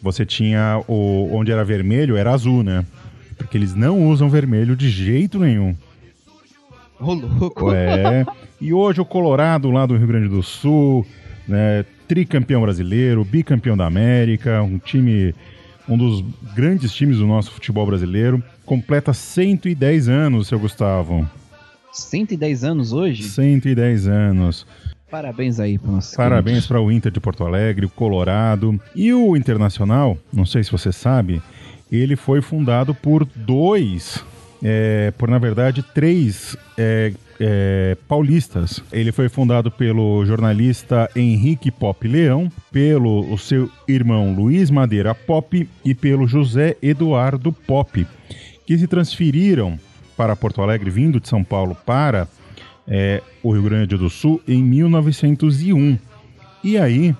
você 0.00 0.24
tinha 0.24 0.82
o 0.88 1.28
onde 1.32 1.52
era 1.52 1.64
vermelho, 1.64 2.16
era 2.16 2.32
azul, 2.32 2.62
né? 2.62 2.84
Porque 3.36 3.56
eles 3.56 3.74
não 3.74 4.08
usam 4.08 4.30
vermelho 4.30 4.74
de 4.74 4.88
jeito 4.88 5.38
nenhum. 5.38 5.76
Ô, 6.98 7.12
louco. 7.12 7.70
É. 7.72 8.24
E 8.58 8.72
hoje 8.72 9.02
o 9.02 9.04
Colorado 9.04 9.70
lá 9.70 9.84
do 9.84 9.98
Rio 9.98 10.06
Grande 10.06 10.28
do 10.28 10.42
Sul, 10.42 11.06
né, 11.46 11.84
tricampeão 12.08 12.62
brasileiro, 12.62 13.22
bicampeão 13.22 13.76
da 13.76 13.84
América, 13.84 14.62
um 14.62 14.78
time, 14.78 15.34
um 15.86 15.98
dos 15.98 16.24
grandes 16.54 16.90
times 16.94 17.18
do 17.18 17.26
nosso 17.26 17.50
futebol 17.50 17.84
brasileiro, 17.84 18.42
completa 18.64 19.12
110 19.12 20.08
anos, 20.08 20.48
seu 20.48 20.58
Gustavo. 20.58 21.28
110 21.92 22.64
anos 22.64 22.94
hoje? 22.94 23.24
110 23.24 24.08
anos. 24.08 24.66
Parabéns 25.10 25.60
aí 25.60 25.78
pro 25.78 25.92
nosso 25.92 26.16
Parabéns 26.16 26.66
para 26.66 26.80
o 26.80 26.90
Inter 26.90 27.12
de 27.12 27.20
Porto 27.20 27.44
Alegre, 27.44 27.86
o 27.86 27.90
Colorado. 27.90 28.78
E 28.94 29.12
o 29.12 29.36
Internacional, 29.36 30.18
não 30.32 30.44
sei 30.44 30.64
se 30.64 30.72
você 30.72 30.92
sabe, 30.92 31.40
ele 31.90 32.16
foi 32.16 32.40
fundado 32.42 32.94
por 32.94 33.24
dois, 33.24 34.24
é, 34.62 35.12
por 35.16 35.30
na 35.30 35.38
verdade 35.38 35.82
três 35.94 36.56
é, 36.76 37.12
é, 37.38 37.96
paulistas. 38.08 38.82
Ele 38.92 39.12
foi 39.12 39.28
fundado 39.28 39.70
pelo 39.70 40.24
jornalista 40.26 41.08
Henrique 41.14 41.70
Pop 41.70 42.06
Leão, 42.06 42.50
pelo 42.72 43.32
o 43.32 43.38
seu 43.38 43.70
irmão 43.86 44.34
Luiz 44.34 44.70
Madeira 44.70 45.14
Pop 45.14 45.68
e 45.84 45.94
pelo 45.94 46.26
José 46.26 46.76
Eduardo 46.82 47.52
Pop, 47.52 48.04
que 48.66 48.76
se 48.76 48.88
transferiram 48.88 49.78
para 50.16 50.34
Porto 50.34 50.62
Alegre, 50.62 50.90
vindo 50.90 51.20
de 51.20 51.28
São 51.28 51.44
Paulo 51.44 51.76
para 51.86 52.26
é, 52.88 53.22
o 53.42 53.52
Rio 53.52 53.62
Grande 53.62 53.96
do 53.96 54.08
Sul 54.08 54.40
em 54.46 54.62
1901. 54.62 55.98
E 56.62 56.78
aí 56.78 57.14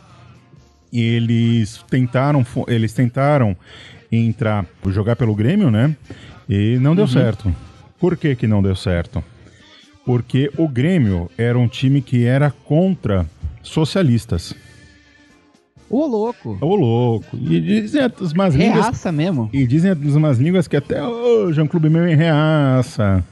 eles 0.92 1.84
tentaram, 1.90 2.44
eles 2.68 2.92
tentaram 2.92 3.56
entrar, 4.10 4.64
jogar 4.88 5.16
pelo 5.16 5.34
Grêmio, 5.34 5.70
né? 5.70 5.94
E 6.48 6.78
não 6.78 6.94
deu 6.94 7.08
certo. 7.08 7.54
Por 7.98 8.16
que 8.16 8.36
que 8.36 8.46
não 8.46 8.62
deu 8.62 8.76
certo? 8.76 9.22
Porque 10.04 10.50
o 10.56 10.68
Grêmio 10.68 11.28
era 11.36 11.58
um 11.58 11.66
time 11.66 12.00
que 12.00 12.24
era 12.24 12.50
contra 12.50 13.26
socialistas. 13.62 14.54
Ô, 15.88 16.06
louco. 16.06 16.58
Ô 16.60 16.74
louco. 16.74 17.36
E 17.36 17.60
dizem 17.60 18.02
as 18.02 18.32
más 18.32 18.54
línguas 18.54 18.84
Reaça 18.84 19.12
mesmo. 19.12 19.50
e 19.52 19.66
dizem 19.66 19.90
as 19.90 19.98
más 20.16 20.38
línguas 20.38 20.66
que 20.66 20.76
até 20.76 21.02
hoje 21.02 21.60
é 21.60 21.62
um 21.62 21.66
clube 21.66 21.88
meio 21.88 22.08
em 22.08 22.16
reaça. 22.16 23.24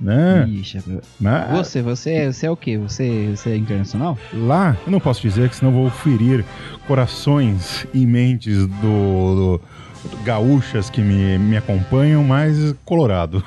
Né? 0.00 0.48
Ixi, 0.48 0.80
Mas 1.20 1.50
você, 1.50 1.80
você, 1.80 2.32
você 2.32 2.46
é 2.46 2.50
o 2.50 2.56
quê? 2.56 2.76
Você, 2.78 3.28
você 3.36 3.50
é 3.50 3.56
internacional? 3.56 4.18
lá, 4.32 4.76
eu 4.84 4.90
não 4.90 4.98
posso 4.98 5.22
dizer 5.22 5.48
que 5.48 5.56
senão 5.56 5.70
vou 5.72 5.88
ferir 5.88 6.44
corações 6.88 7.86
e 7.94 8.04
mentes 8.04 8.66
do, 8.66 9.58
do- 9.60 9.60
gaúchas 10.24 10.90
que 10.90 11.00
me, 11.00 11.38
me 11.38 11.56
acompanham, 11.56 12.24
mas 12.24 12.74
colorado. 12.84 13.42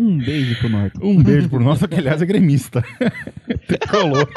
Um 0.00 0.16
beijo 0.18 0.58
pro 0.58 0.68
norte. 0.70 0.98
Um 1.02 1.22
beijo 1.22 1.48
pro 1.50 1.60
nosso, 1.60 1.86
que 1.86 1.94
aliás 1.94 2.20
é 2.22 2.26
gremista. 2.26 2.82
Tricolor. 3.68 4.28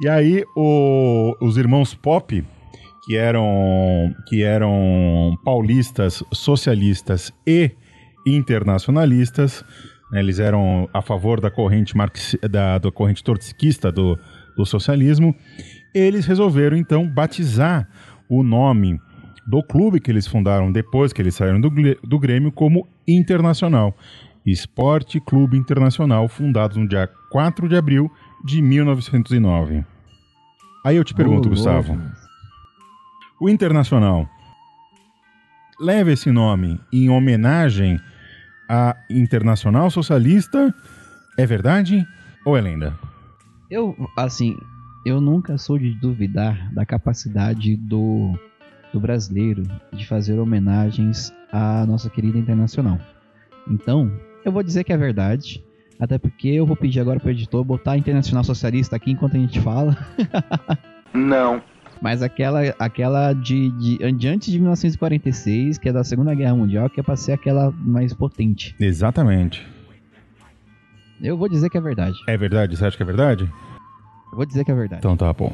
e 0.00 0.08
aí, 0.08 0.44
o- 0.54 1.34
os 1.40 1.56
irmãos 1.56 1.94
Pop, 1.94 2.44
que 3.06 3.16
eram, 3.16 4.14
que 4.28 4.42
eram 4.42 5.36
paulistas, 5.44 6.22
socialistas 6.32 7.32
e 7.46 7.70
internacionalistas, 8.26 9.64
né, 10.10 10.20
eles 10.20 10.38
eram 10.38 10.88
a 10.92 11.00
favor 11.00 11.40
da 11.40 11.50
corrente, 11.50 11.96
marxi- 11.96 12.38
da, 12.38 12.78
da 12.78 12.90
corrente 12.90 13.22
trotskista 13.22 13.90
do, 13.92 14.18
do 14.56 14.66
socialismo, 14.66 15.34
eles 15.94 16.26
resolveram 16.26 16.76
então 16.76 17.06
batizar 17.08 17.88
o 18.28 18.42
nome 18.42 19.00
do 19.46 19.62
clube 19.62 20.00
que 20.00 20.10
eles 20.10 20.26
fundaram 20.26 20.72
depois 20.72 21.12
que 21.12 21.22
eles 21.22 21.34
saíram 21.34 21.60
do, 21.60 21.70
do 22.02 22.18
Grêmio 22.18 22.50
como 22.50 22.86
Internacional. 23.06 23.96
Esporte 24.44 25.20
Clube 25.20 25.56
Internacional, 25.56 26.28
fundado 26.28 26.78
no 26.78 26.86
dia 26.88 27.08
4 27.30 27.68
de 27.68 27.76
abril 27.76 28.10
de 28.44 28.62
1909. 28.62 29.84
Aí 30.84 30.96
eu 30.96 31.04
te 31.04 31.14
pergunto, 31.14 31.48
Ô, 31.48 31.50
Gustavo, 31.50 32.00
o 33.40 33.48
Internacional 33.48 34.28
leva 35.80 36.12
esse 36.12 36.30
nome 36.30 36.80
em 36.92 37.08
homenagem 37.10 38.00
à 38.68 38.96
Internacional 39.10 39.90
Socialista? 39.90 40.74
É 41.38 41.44
verdade 41.46 42.06
ou 42.44 42.56
é 42.56 42.60
lenda? 42.60 42.98
Eu, 43.70 43.96
assim, 44.16 44.56
eu 45.04 45.20
nunca 45.20 45.58
sou 45.58 45.78
de 45.78 45.94
duvidar 45.94 46.72
da 46.72 46.86
capacidade 46.86 47.76
do, 47.76 48.32
do 48.92 49.00
brasileiro 49.00 49.62
de 49.92 50.06
fazer 50.06 50.38
homenagens 50.38 51.32
à 51.52 51.84
nossa 51.86 52.08
querida 52.08 52.38
internacional. 52.38 52.98
Então, 53.68 54.10
eu 54.44 54.52
vou 54.52 54.62
dizer 54.62 54.84
que 54.84 54.92
é 54.92 54.96
verdade. 54.96 55.64
Até 55.98 56.18
porque 56.18 56.48
eu 56.48 56.66
vou 56.66 56.76
pedir 56.76 57.00
agora 57.00 57.18
pro 57.18 57.30
editor 57.30 57.64
botar 57.64 57.92
a 57.92 57.98
Internacional 57.98 58.44
Socialista 58.44 58.96
aqui 58.96 59.10
enquanto 59.10 59.36
a 59.36 59.40
gente 59.40 59.60
fala. 59.60 59.96
Não. 61.14 61.62
Mas 62.00 62.22
aquela, 62.22 62.60
aquela 62.78 63.32
de, 63.32 63.70
de, 63.70 64.12
de 64.12 64.28
antes 64.28 64.52
de 64.52 64.58
1946, 64.58 65.78
que 65.78 65.88
é 65.88 65.92
da 65.92 66.04
Segunda 66.04 66.34
Guerra 66.34 66.54
Mundial, 66.54 66.90
que 66.90 67.00
é 67.00 67.02
pra 67.02 67.16
ser 67.16 67.32
aquela 67.32 67.70
mais 67.72 68.12
potente. 68.12 68.74
Exatamente. 68.78 69.66
Eu 71.20 71.36
vou 71.36 71.48
dizer 71.48 71.70
que 71.70 71.78
é 71.78 71.80
verdade. 71.80 72.16
É 72.28 72.36
verdade? 72.36 72.76
Você 72.76 72.84
acha 72.84 72.96
que 72.96 73.02
é 73.02 73.06
verdade? 73.06 73.44
Eu 74.30 74.36
vou 74.36 74.44
dizer 74.44 74.64
que 74.64 74.70
é 74.70 74.74
verdade. 74.74 75.00
Então 75.00 75.16
tá 75.16 75.32
bom. 75.32 75.52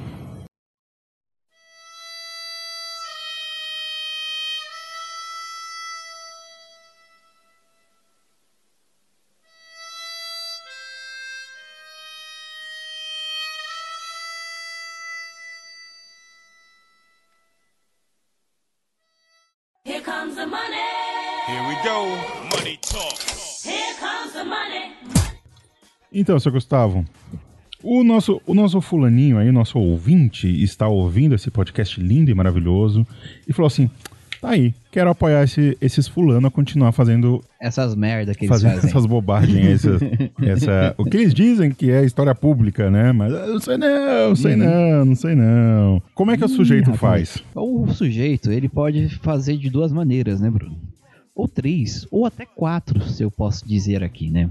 Então, 26.23 26.39
seu 26.39 26.53
Gustavo, 26.53 27.05
O 27.85 28.05
nosso, 28.05 28.41
o 28.47 28.55
nosso 28.55 28.81
fulaninho 28.81 29.39
aí, 29.39 29.49
o 29.49 29.53
nosso 29.53 29.77
ouvinte, 29.77 30.47
está 30.63 30.87
ouvindo 30.87 31.35
esse 31.35 31.51
podcast 31.51 32.01
lindo 32.01 32.31
e 32.31 32.35
maravilhoso 32.35 33.05
e 33.47 33.53
falou 33.53 33.67
assim: 33.67 33.91
tá 34.41 34.51
aí, 34.51 34.73
quero 34.93 35.11
apoiar 35.11 35.43
esse- 35.43 35.77
esses 35.81 36.07
fulano 36.07 36.47
a 36.47 36.51
continuar 36.51 36.93
fazendo, 36.93 37.43
Essas 37.61 37.97
merda 37.97 38.35
que 38.37 38.45
eles 38.45 38.51
fazendo 38.51 38.75
fazem. 38.77 38.89
essas 38.91 39.05
bobagens. 39.05 39.67
essas- 39.85 40.01
essa, 40.47 40.95
o 40.97 41.05
que 41.05 41.17
eles 41.17 41.35
dizem 41.35 41.73
que 41.73 41.91
é 41.91 42.05
história 42.05 42.33
pública, 42.37 42.89
né? 42.89 43.11
Mas 43.11 43.33
eu 43.33 43.55
não 43.55 43.61
sei 43.61 43.77
não, 43.77 44.29
não 44.29 44.37
sei 44.37 44.55
não, 44.57 45.05
não 45.05 45.15
sei 45.17 45.35
não. 45.35 46.03
Como 46.15 46.31
é 46.31 46.37
que 46.37 46.45
o 46.45 46.49
sujeito 46.49 46.87
Uhum. 46.87 46.95
rapaz. 46.95 47.39
faz? 47.39 47.45
O 47.57 47.89
sujeito, 47.89 48.53
ele 48.53 48.69
pode 48.69 49.09
fazer 49.23 49.57
de 49.57 49.69
duas 49.69 49.93
maneiras, 49.93 50.41
né, 50.41 50.49
Bruno? 50.49 50.77
Ou 51.35 51.49
três, 51.49 52.07
ou 52.13 52.27
até 52.27 52.47
quatro, 52.47 53.03
se 53.09 53.25
eu 53.25 53.31
posso 53.31 53.67
dizer 53.67 54.05
aqui, 54.05 54.31
né? 54.31 54.49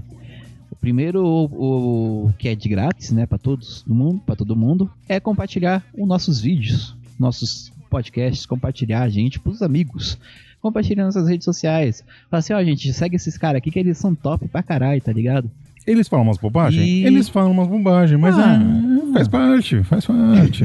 Primeiro, 0.82 1.24
o, 1.24 2.26
o 2.26 2.32
que 2.38 2.48
é 2.48 2.54
de 2.56 2.68
grátis, 2.68 3.10
né, 3.12 3.24
para 3.24 3.38
todos 3.38 3.82
do 3.86 3.94
mundo, 3.94 4.20
para 4.26 4.34
todo 4.36 4.54
mundo, 4.56 4.90
é 5.08 5.18
compartilhar 5.20 5.82
os 5.96 6.06
nossos 6.06 6.40
vídeos, 6.40 6.94
nossos 7.18 7.72
podcasts, 7.88 8.44
compartilhar 8.44 9.02
a 9.02 9.08
gente 9.08 9.38
pros 9.40 9.62
amigos. 9.62 10.18
Compartilhar 10.60 11.04
nas 11.04 11.14
redes 11.28 11.44
sociais. 11.44 12.04
Fala 12.30 12.38
assim, 12.40 12.52
ó, 12.52 12.62
gente, 12.62 12.92
segue 12.92 13.16
esses 13.16 13.38
caras 13.38 13.58
aqui 13.58 13.70
que 13.70 13.78
eles 13.78 13.96
são 13.96 14.14
top 14.14 14.46
pra 14.48 14.62
caralho, 14.62 15.00
tá 15.00 15.12
ligado? 15.12 15.50
Eles 15.86 16.06
falam 16.08 16.24
umas 16.26 16.38
bobagens? 16.38 16.84
E- 16.86 17.04
Eles 17.04 17.28
falam 17.28 17.50
umas 17.52 17.66
bobagens, 17.68 18.18
mas 18.20 18.36
Ah. 18.38 18.60
é, 19.08 19.12
faz 19.12 19.28
parte, 19.28 19.82
faz 19.84 20.04
parte. 20.06 20.64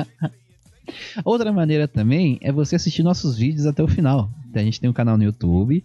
Outra 1.24 1.52
maneira 1.52 1.86
também 1.86 2.38
é 2.42 2.50
você 2.50 2.76
assistir 2.76 3.02
nossos 3.02 3.38
vídeos 3.38 3.66
até 3.66 3.82
o 3.82 3.88
final. 3.88 4.28
A 4.54 4.58
gente 4.58 4.80
tem 4.80 4.90
um 4.90 4.92
canal 4.92 5.16
no 5.16 5.24
YouTube 5.24 5.84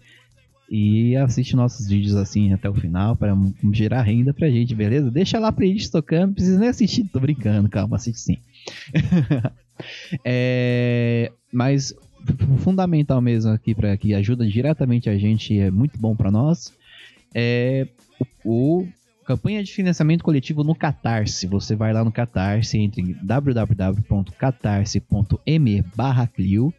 e 0.70 1.16
assiste 1.16 1.54
nossos 1.54 1.88
vídeos 1.88 2.16
assim 2.16 2.52
até 2.52 2.68
o 2.68 2.74
final 2.74 3.16
para 3.16 3.36
gerar 3.72 4.02
renda 4.02 4.34
pra 4.34 4.50
gente, 4.50 4.74
beleza? 4.74 5.10
Deixa 5.10 5.38
lá 5.38 5.52
playlist 5.52 5.90
tocando, 5.90 6.28
não 6.28 6.34
precisa 6.34 6.58
nem 6.58 6.68
assistir, 6.68 7.04
tô 7.04 7.20
brincando, 7.20 7.68
calma, 7.68 7.96
assiste 7.96 8.20
sim. 8.20 8.38
É, 10.24 11.30
mas 11.52 11.94
fundamental 12.60 13.20
mesmo 13.20 13.52
aqui 13.52 13.74
para 13.74 13.94
que 13.98 14.14
ajuda 14.14 14.48
diretamente 14.48 15.10
a 15.10 15.18
gente 15.18 15.58
é 15.58 15.70
muito 15.70 15.98
bom 15.98 16.16
para 16.16 16.30
nós 16.30 16.72
é 17.34 17.86
o, 18.42 18.80
o 18.80 18.88
campanha 19.26 19.62
de 19.62 19.70
financiamento 19.72 20.24
coletivo 20.24 20.64
no 20.64 20.74
Catarse. 20.74 21.46
Você 21.46 21.76
vai 21.76 21.92
lá 21.92 22.02
no 22.02 22.10
Catarse, 22.10 22.78
entre 22.78 23.02
em 23.02 23.14
www.catarse.me 23.22 25.82
barra 25.94 26.26
Clio. 26.26 26.72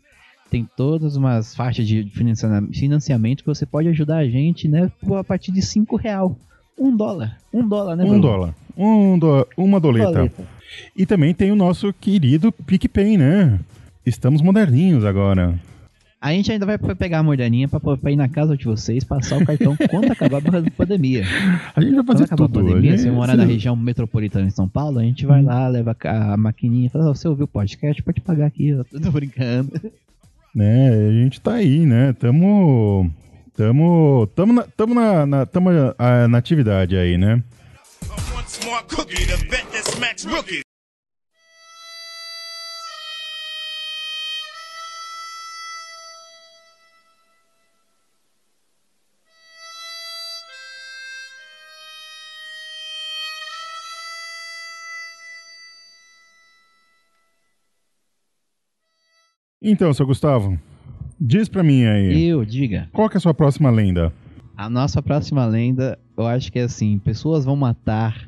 Tem 0.49 0.67
todas 0.77 1.15
umas 1.15 1.55
faixas 1.55 1.87
de 1.87 2.03
financia- 2.09 2.63
financiamento 2.73 3.41
que 3.43 3.47
você 3.47 3.65
pode 3.65 3.87
ajudar 3.89 4.17
a 4.17 4.27
gente, 4.29 4.67
né? 4.67 4.89
A 5.17 5.23
partir 5.23 5.51
de 5.51 5.61
5 5.61 5.95
real. 5.97 6.37
Um 6.79 6.95
dólar. 6.95 7.37
Um 7.53 7.67
dólar, 7.67 7.95
né, 7.95 8.03
Um 8.03 8.07
Bruno? 8.07 8.21
dólar. 8.21 8.55
Um 8.77 9.17
do, 9.19 9.47
uma 9.57 9.79
doleta. 9.79 10.11
Doleta. 10.11 10.43
E 10.95 11.05
também 11.05 11.33
tem 11.33 11.51
o 11.51 11.55
nosso 11.55 11.91
querido 11.93 12.51
PicPay, 12.51 13.17
né? 13.17 13.59
Estamos 14.05 14.41
moderninhos 14.41 15.03
agora. 15.03 15.59
A 16.19 16.31
gente 16.31 16.51
ainda 16.51 16.65
vai 16.65 16.77
pegar 16.77 17.19
a 17.19 17.23
mordaninha 17.23 17.67
pra, 17.67 17.79
pra 17.79 18.11
ir 18.11 18.15
na 18.15 18.27
casa 18.27 18.55
de 18.57 18.65
vocês, 18.65 19.03
passar 19.03 19.37
o 19.41 19.45
cartão 19.45 19.75
quando 19.89 20.11
acabar 20.11 20.37
a 20.39 20.71
pandemia. 20.71 21.23
A 21.75 21.81
gente 21.81 21.93
vai 21.95 22.03
Quando 22.03 22.07
fazer 22.07 22.23
acabar 22.23 22.45
a 22.45 22.47
tudo. 22.47 22.65
pandemia, 22.65 22.93
a 22.93 22.97
se 22.97 23.03
gente- 23.03 23.11
você 23.11 23.15
morar 23.15 23.35
na 23.37 23.43
região 23.45 23.75
metropolitana 23.75 24.47
de 24.47 24.53
São 24.53 24.67
Paulo, 24.67 24.99
a 24.99 25.03
gente 25.03 25.25
vai 25.25 25.41
lá, 25.43 25.67
leva 25.67 25.95
a 26.05 26.35
maquininha 26.37 26.87
e 26.87 26.89
fala, 26.89 27.09
"Ó, 27.09 27.13
você 27.13 27.27
ouviu 27.27 27.45
o 27.45 27.47
podcast? 27.47 28.01
Pode 28.01 28.21
pagar 28.21 28.47
aqui, 28.47 28.69
eu 28.69 28.83
tô 28.85 29.11
brincando. 29.11 29.71
Né, 30.57 30.89
a 30.89 31.11
gente 31.11 31.39
tá 31.39 31.53
aí, 31.53 31.85
né? 31.85 32.13
Tamo. 32.13 33.11
Tamo. 33.55 34.27
Tamo 34.35 34.53
na, 34.53 34.63
tamo 34.63 34.93
na, 34.95 35.25
na, 35.25 35.45
tamo, 35.45 35.69
ah, 35.97 36.27
na 36.27 36.37
atividade 36.39 36.97
aí, 36.97 37.15
né? 37.15 37.43
Então, 59.69 59.93
seu 59.93 60.05
Gustavo, 60.05 60.57
diz 61.19 61.49
pra 61.49 61.61
mim 61.61 61.83
aí. 61.83 62.25
Eu, 62.25 62.45
diga. 62.45 62.89
Qual 62.93 63.09
que 63.09 63.17
é 63.17 63.19
a 63.19 63.21
sua 63.21 63.33
próxima 63.33 63.69
lenda? 63.69 64.13
A 64.55 64.69
nossa 64.69 65.01
próxima 65.01 65.45
lenda, 65.45 65.99
eu 66.15 66.25
acho 66.25 66.49
que 66.51 66.57
é 66.57 66.63
assim, 66.63 66.97
pessoas 66.99 67.43
vão 67.43 67.55
matar. 67.57 68.23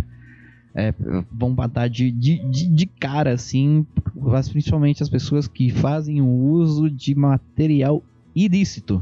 é, 0.76 0.94
vão 1.32 1.52
matar 1.52 1.90
de, 1.90 2.12
de, 2.12 2.38
de, 2.70 2.86
cara, 2.86 3.32
assim, 3.34 3.86
mas 4.14 4.50
principalmente 4.50 5.02
as 5.02 5.10
pessoas 5.10 5.48
que 5.48 5.72
fazem 5.72 6.22
o 6.22 6.28
uso 6.28 6.90
de 6.90 7.16
material 7.16 8.04
ilícito. 8.36 9.02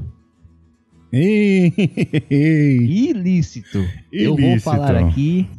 Ei, 1.11 1.73
Ilícito. 2.29 3.83
Eu 4.11 4.35
vou 4.35 4.45
Ilícito. 4.45 4.63
falar 4.69 4.97
aqui. 4.97 5.49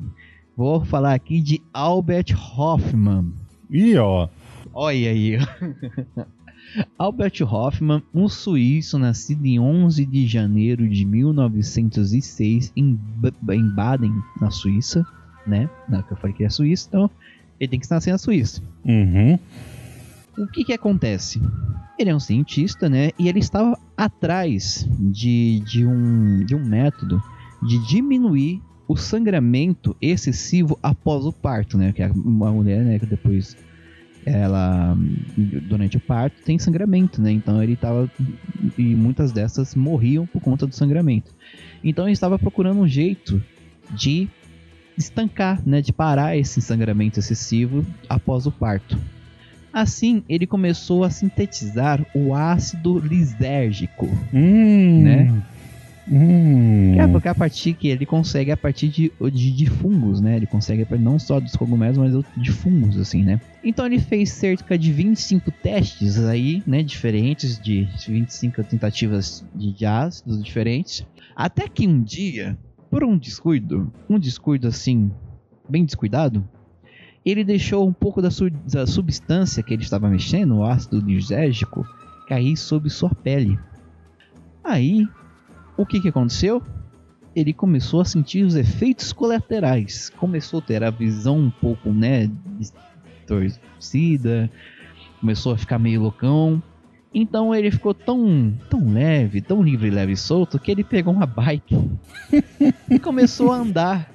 Vou 0.57 0.85
falar 0.85 1.15
aqui 1.15 1.41
de 1.41 1.61
Albert 1.73 2.35
Hoffman. 2.57 3.33
Ih, 3.71 3.97
ó. 3.97 4.29
Olha 4.73 5.11
aí. 5.11 5.39
Albert 6.99 7.43
Hoffman, 7.43 8.03
um 8.15 8.29
suíço 8.29 8.99
nascido 8.99 9.45
em 9.47 9.59
11 9.59 10.05
de 10.05 10.27
janeiro 10.27 10.89
de 10.89 11.05
1906 11.05 12.73
em, 12.77 12.99
em 13.51 13.69
Baden, 13.75 14.13
na 14.41 14.51
Suíça, 14.51 15.07
né? 15.47 15.69
Não, 15.89 16.03
que 16.03 16.13
eu 16.13 16.17
falei 16.17 16.37
que 16.37 16.45
é 16.45 16.51
Suíça, 16.51 16.89
então 16.89 17.11
ele 17.59 17.71
tem 17.71 17.81
que 17.81 17.91
nascer 17.91 18.13
na 18.13 18.19
Suíça. 18.19 18.63
Uhum. 18.85 19.39
O 20.37 20.47
que 20.47 20.65
que 20.65 20.73
acontece? 20.73 21.41
Ele 21.99 22.11
é 22.11 22.15
um 22.15 22.21
cientista, 22.21 22.89
né? 22.89 23.11
E 23.19 23.29
ele 23.29 23.41
estava 23.41 23.77
atrás 23.97 24.89
de, 24.99 25.61
de, 25.61 25.85
um, 25.85 26.45
de 26.45 26.55
um 26.55 26.65
método 26.65 27.21
de 27.63 27.85
diminuir 27.89 28.63
o 28.87 28.97
sangramento 28.97 29.97
excessivo 30.01 30.79
após 30.83 31.25
o 31.25 31.33
parto, 31.33 31.77
né? 31.77 31.93
Que 31.93 32.03
é 32.03 32.11
uma 32.13 32.53
mulher, 32.53 32.85
né? 32.85 32.99
Que 32.99 33.07
depois 33.07 33.57
ela 34.29 34.97
durante 35.37 35.97
o 35.97 36.01
parto 36.01 36.43
tem 36.45 36.59
sangramento, 36.59 37.21
né? 37.21 37.33
Então 37.33 37.63
ele 37.63 37.75
estava 37.75 38.11
e 38.77 38.95
muitas 38.95 39.33
dessas 39.33 39.75
morriam 39.75 40.27
por 40.27 40.41
conta 40.41 40.67
do 40.67 40.75
sangramento. 40.75 41.33
Então 41.83 42.05
ele 42.05 42.13
estava 42.13 42.39
procurando 42.39 42.81
um 42.81 42.89
jeito 42.89 43.43
de 43.91 44.29
estancar, 44.97 45.63
né? 45.67 45.81
De 45.81 45.93
parar 45.93 46.37
esse 46.37 46.61
sangramento 46.61 47.19
excessivo 47.19 47.85
após 48.09 48.47
o 48.47 48.53
parto. 48.53 48.99
Assim, 49.73 50.23
ele 50.29 50.47
começou 50.47 51.05
a 51.05 51.11
sintetizar 51.11 52.05
o 52.15 52.35
ácido 52.35 52.99
lisérgico. 52.99 54.07
Hum. 54.33 55.03
Né? 55.03 55.43
Hum. 56.11 56.95
É 56.99 57.07
porque 57.07 57.29
a 57.29 57.35
partir 57.35 57.75
que 57.75 57.89
ele 57.89 58.07
consegue 58.07 58.51
a 58.51 58.57
partir 58.57 58.89
de, 58.89 59.13
de, 59.31 59.53
de 59.53 59.67
fungos, 59.67 60.21
né? 60.21 60.37
Ele 60.37 60.47
consegue 60.47 60.87
não 60.99 61.19
só 61.19 61.39
dos 61.39 61.55
cogumelos, 61.55 61.99
mas 61.99 62.13
de 62.37 62.51
fungos, 62.51 62.99
assim, 62.99 63.23
né? 63.23 63.39
Então 63.63 63.85
ele 63.85 63.99
fez 63.99 64.31
cerca 64.31 64.79
de 64.79 64.91
25 64.93 65.51
testes 65.51 66.19
aí, 66.19 66.63
né? 66.67 66.83
Diferentes, 66.83 67.59
de 67.61 67.87
25 68.07 68.65
tentativas 68.65 69.45
de, 69.55 69.73
de 69.73 69.85
ácidos 69.85 70.43
diferentes. 70.43 71.05
Até 71.37 71.69
que 71.69 71.87
um 71.87 72.03
dia, 72.03 72.59
por 72.91 73.05
um 73.05 73.19
descuido, 73.19 73.93
um 74.09 74.19
descuido 74.19 74.67
assim, 74.67 75.11
bem 75.69 75.85
descuidado, 75.85 76.43
ele 77.25 77.45
deixou 77.45 77.87
um 77.87 77.93
pouco 77.93 78.23
da, 78.23 78.31
su- 78.31 78.51
da 78.73 78.87
substância 78.87 79.63
que 79.63 79.75
ele 79.75 79.83
estava 79.83 80.09
mexendo, 80.09 80.57
o 80.57 80.65
ácido 80.65 80.99
lisérgico, 81.01 81.87
cair 82.27 82.57
sobre 82.57 82.89
sua 82.89 83.11
pele. 83.11 83.59
Aí, 84.65 85.07
o 85.79 85.87
que, 85.87 86.01
que 86.01 86.09
aconteceu? 86.09 86.63
Ele 87.35 87.53
começou 87.53 88.01
a 88.01 88.05
sentir 88.05 88.43
os 88.45 88.55
efeitos 88.57 89.13
colaterais. 89.13 90.11
Começou 90.11 90.59
a 90.59 90.63
ter 90.63 90.83
a 90.85 90.91
visão 90.91 91.39
um 91.39 91.51
pouco, 91.51 91.91
né, 91.91 92.29
distorcida. 93.29 94.51
Começou 95.21 95.53
a 95.53 95.59
ficar 95.59 95.79
meio 95.79 96.01
loucão. 96.03 96.63
Então 97.15 97.55
ele 97.55 97.71
ficou 97.71 97.95
tão, 97.95 98.53
tão 98.69 98.93
leve, 98.93 99.41
tão 99.41 99.63
livre, 99.63 99.91
leve 99.91 100.13
e 100.13 100.17
solto, 100.17 100.59
que 100.59 100.71
ele 100.71 100.85
pegou 100.85 101.13
uma 101.15 101.27
bike 101.27 101.79
e 102.91 102.99
começou 102.99 103.51
a 103.51 103.57
andar. 103.57 104.13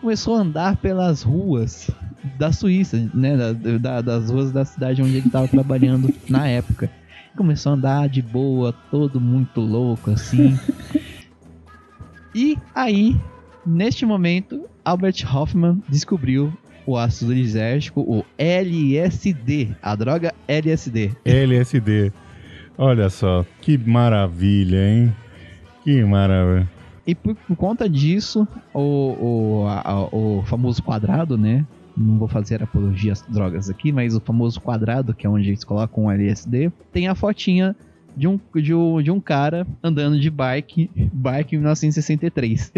Começou 0.00 0.34
a 0.36 0.40
andar 0.40 0.76
pelas 0.76 1.22
ruas 1.22 1.90
da 2.38 2.52
Suíça, 2.52 3.08
né, 3.14 3.36
da- 3.36 3.52
da- 3.78 4.00
das 4.02 4.30
ruas 4.30 4.52
da 4.52 4.64
cidade 4.64 5.02
onde 5.02 5.16
ele 5.16 5.26
estava 5.26 5.48
trabalhando 5.48 6.12
na 6.28 6.46
época. 6.48 6.90
Começou 7.36 7.72
a 7.72 7.74
andar 7.74 8.08
de 8.08 8.22
boa, 8.22 8.72
todo 8.90 9.20
muito 9.20 9.60
louco 9.60 10.10
assim. 10.10 10.58
E 12.34 12.58
aí, 12.74 13.16
neste 13.64 14.04
momento, 14.04 14.64
Albert 14.84 15.24
Hoffman 15.34 15.82
descobriu 15.88 16.52
o 16.86 16.96
ácido 16.96 17.32
lisérgico, 17.32 18.02
o 18.02 18.22
LSD, 18.36 19.74
a 19.82 19.96
droga 19.96 20.34
LSD. 20.46 21.12
LSD. 21.24 22.12
Olha 22.76 23.08
só, 23.08 23.44
que 23.62 23.78
maravilha, 23.78 24.86
hein? 24.86 25.14
Que 25.82 26.04
maravilha. 26.04 26.68
E 27.06 27.14
por, 27.14 27.34
por 27.34 27.56
conta 27.56 27.88
disso, 27.88 28.46
o, 28.74 29.62
o, 29.62 29.66
a- 29.66 30.08
o 30.12 30.42
famoso 30.44 30.82
quadrado, 30.82 31.38
né? 31.38 31.64
Não 31.96 32.18
vou 32.18 32.28
fazer 32.28 32.62
apologia 32.62 33.12
às 33.12 33.22
drogas 33.22 33.70
aqui, 33.70 33.90
mas 33.90 34.14
o 34.14 34.20
famoso 34.20 34.60
quadrado, 34.60 35.14
que 35.14 35.26
é 35.26 35.30
onde 35.30 35.48
eles 35.48 35.64
colocam 35.64 36.04
o 36.04 36.10
LSD, 36.10 36.70
tem 36.92 37.08
a 37.08 37.14
fotinha 37.14 37.74
de 38.16 38.26
um, 38.26 38.40
de 38.54 38.74
um, 38.74 39.02
de 39.02 39.10
um 39.10 39.20
cara 39.20 39.66
andando 39.82 40.18
de 40.18 40.30
bike, 40.30 40.90
bike 41.12 41.54
em 41.54 41.58
1963. 41.58 42.72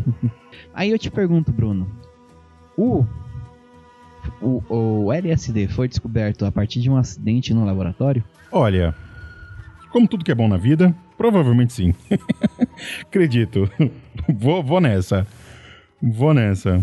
Aí 0.74 0.90
eu 0.90 0.98
te 0.98 1.10
pergunto, 1.10 1.52
Bruno, 1.52 1.88
o, 2.76 3.04
o, 4.40 4.62
o 5.04 5.12
LSD 5.12 5.68
foi 5.68 5.88
descoberto 5.88 6.44
a 6.44 6.52
partir 6.52 6.80
de 6.80 6.90
um 6.90 6.96
acidente 6.96 7.54
no 7.54 7.64
laboratório? 7.64 8.22
Olha, 8.52 8.94
como 9.90 10.06
tudo 10.06 10.24
que 10.24 10.30
é 10.30 10.34
bom 10.34 10.48
na 10.48 10.58
vida, 10.58 10.94
provavelmente 11.16 11.72
sim. 11.72 11.94
Acredito. 13.00 13.70
vou, 14.28 14.62
vou 14.62 14.80
nessa. 14.80 15.26
Vou 16.02 16.34
nessa. 16.34 16.82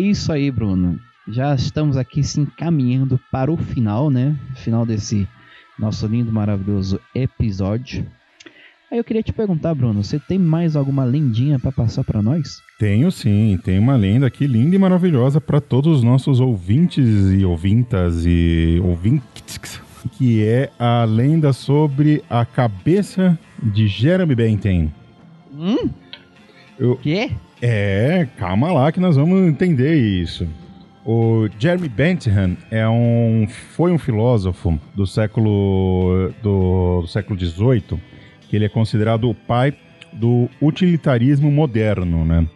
Isso 0.00 0.32
aí, 0.32 0.50
Bruno. 0.50 0.98
Já 1.28 1.54
estamos 1.54 1.96
aqui 1.96 2.22
se 2.24 2.40
encaminhando 2.40 3.20
para 3.30 3.52
o 3.52 3.56
final, 3.56 4.10
né? 4.10 4.34
Final 4.56 4.84
desse 4.84 5.28
nosso 5.78 6.06
lindo, 6.06 6.32
maravilhoso 6.32 7.00
episódio. 7.14 8.04
Aí 8.90 8.98
eu 8.98 9.04
queria 9.04 9.22
te 9.22 9.32
perguntar, 9.32 9.72
Bruno, 9.74 10.02
você 10.02 10.18
tem 10.18 10.36
mais 10.38 10.74
alguma 10.74 11.04
lendinha 11.04 11.60
para 11.60 11.70
passar 11.70 12.02
para 12.02 12.20
nós? 12.20 12.60
Tenho 12.78 13.10
sim, 13.12 13.56
tem 13.62 13.78
uma 13.78 13.94
lenda 13.94 14.26
aqui 14.26 14.46
linda 14.48 14.74
e 14.74 14.78
maravilhosa 14.78 15.40
para 15.40 15.60
todos 15.60 15.98
os 15.98 16.02
nossos 16.02 16.40
ouvintes 16.40 17.06
e 17.38 17.44
ouvintas 17.44 18.24
e 18.26 18.80
ouvintes, 18.82 19.80
que 20.18 20.42
é 20.44 20.70
a 20.76 21.04
lenda 21.04 21.52
sobre 21.52 22.24
a 22.28 22.44
cabeça 22.44 23.38
de 23.62 23.86
Jeremy 23.86 24.34
Bentham. 24.34 24.90
Hum? 25.54 25.88
Eu- 26.76 26.96
Quê? 26.96 27.30
É, 27.62 28.26
calma 28.38 28.72
lá 28.72 28.90
que 28.90 29.00
nós 29.00 29.16
vamos 29.16 29.46
entender 29.48 29.94
isso. 29.94 30.46
O 31.04 31.48
Jeremy 31.58 31.88
Bentham 31.88 32.56
é 32.70 32.88
um, 32.88 33.46
foi 33.48 33.90
um 33.92 33.98
filósofo 33.98 34.78
do 34.94 35.06
século 35.06 36.32
do, 36.42 37.00
do 37.02 37.06
século 37.06 37.38
XVIII, 37.38 37.98
que 38.48 38.56
ele 38.56 38.64
é 38.64 38.68
considerado 38.68 39.28
o 39.28 39.34
pai 39.34 39.74
do 40.12 40.48
utilitarismo 40.60 41.50
moderno, 41.50 42.24
né? 42.24 42.46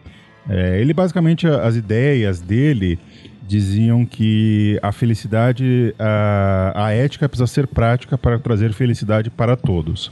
É, 0.47 0.79
ele 0.79 0.93
basicamente 0.93 1.47
a- 1.47 1.63
as 1.63 1.75
ideias 1.75 2.39
dele 2.39 2.99
diziam 3.47 4.05
que 4.05 4.79
a 4.81 4.91
felicidade, 4.91 5.93
a, 5.97 6.85
a 6.85 6.91
ética 6.91 7.27
precisa 7.27 7.47
ser 7.47 7.67
prática 7.67 8.17
para 8.17 8.37
trazer 8.39 8.73
felicidade 8.73 9.29
para 9.29 9.55
todos, 9.55 10.11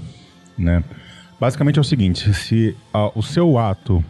né? 0.57 0.83
Basicamente 1.39 1.77
é 1.77 1.81
o 1.81 1.83
seguinte: 1.83 2.33
se 2.33 2.75
ah, 2.93 3.11
o 3.13 3.21
seu 3.21 3.57
ato 3.59 4.03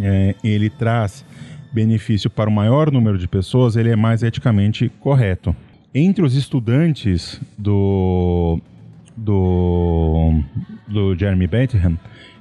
é, 0.00 0.34
ele 0.42 0.70
traz 0.70 1.24
benefício 1.72 2.30
para 2.30 2.48
o 2.48 2.52
maior 2.52 2.90
número 2.90 3.18
de 3.18 3.28
pessoas, 3.28 3.76
ele 3.76 3.90
é 3.90 3.96
mais 3.96 4.22
eticamente 4.22 4.90
correto. 5.00 5.54
Entre 5.94 6.24
os 6.24 6.34
estudantes 6.34 7.40
do 7.56 8.60
do, 9.18 10.40
do 10.86 11.16
Jeremy 11.16 11.46
Bentham 11.46 11.98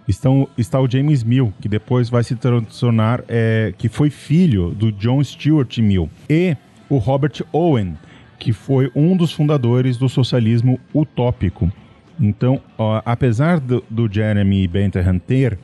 estão, 0.07 0.47
está 0.57 0.79
o 0.79 0.89
James 0.89 1.23
Mill, 1.23 1.53
que 1.59 1.67
depois 1.67 2.09
vai 2.09 2.23
se 2.23 2.35
tornar, 2.35 3.23
é, 3.27 3.73
que 3.77 3.89
foi 3.89 4.09
filho 4.09 4.69
do 4.69 4.91
John 4.91 5.23
Stuart 5.23 5.79
Mill, 5.79 6.09
e 6.29 6.55
o 6.89 6.97
Robert 6.97 7.41
Owen, 7.51 7.97
que 8.39 8.53
foi 8.53 8.91
um 8.95 9.17
dos 9.17 9.33
fundadores 9.33 9.97
do 9.97 10.07
socialismo 10.07 10.79
utópico. 10.93 11.71
Então, 12.19 12.61
ó, 12.77 13.01
apesar 13.05 13.59
do, 13.59 13.83
do 13.89 14.11
Jeremy 14.11 14.67
Bentham 14.67 15.19
ter 15.19 15.57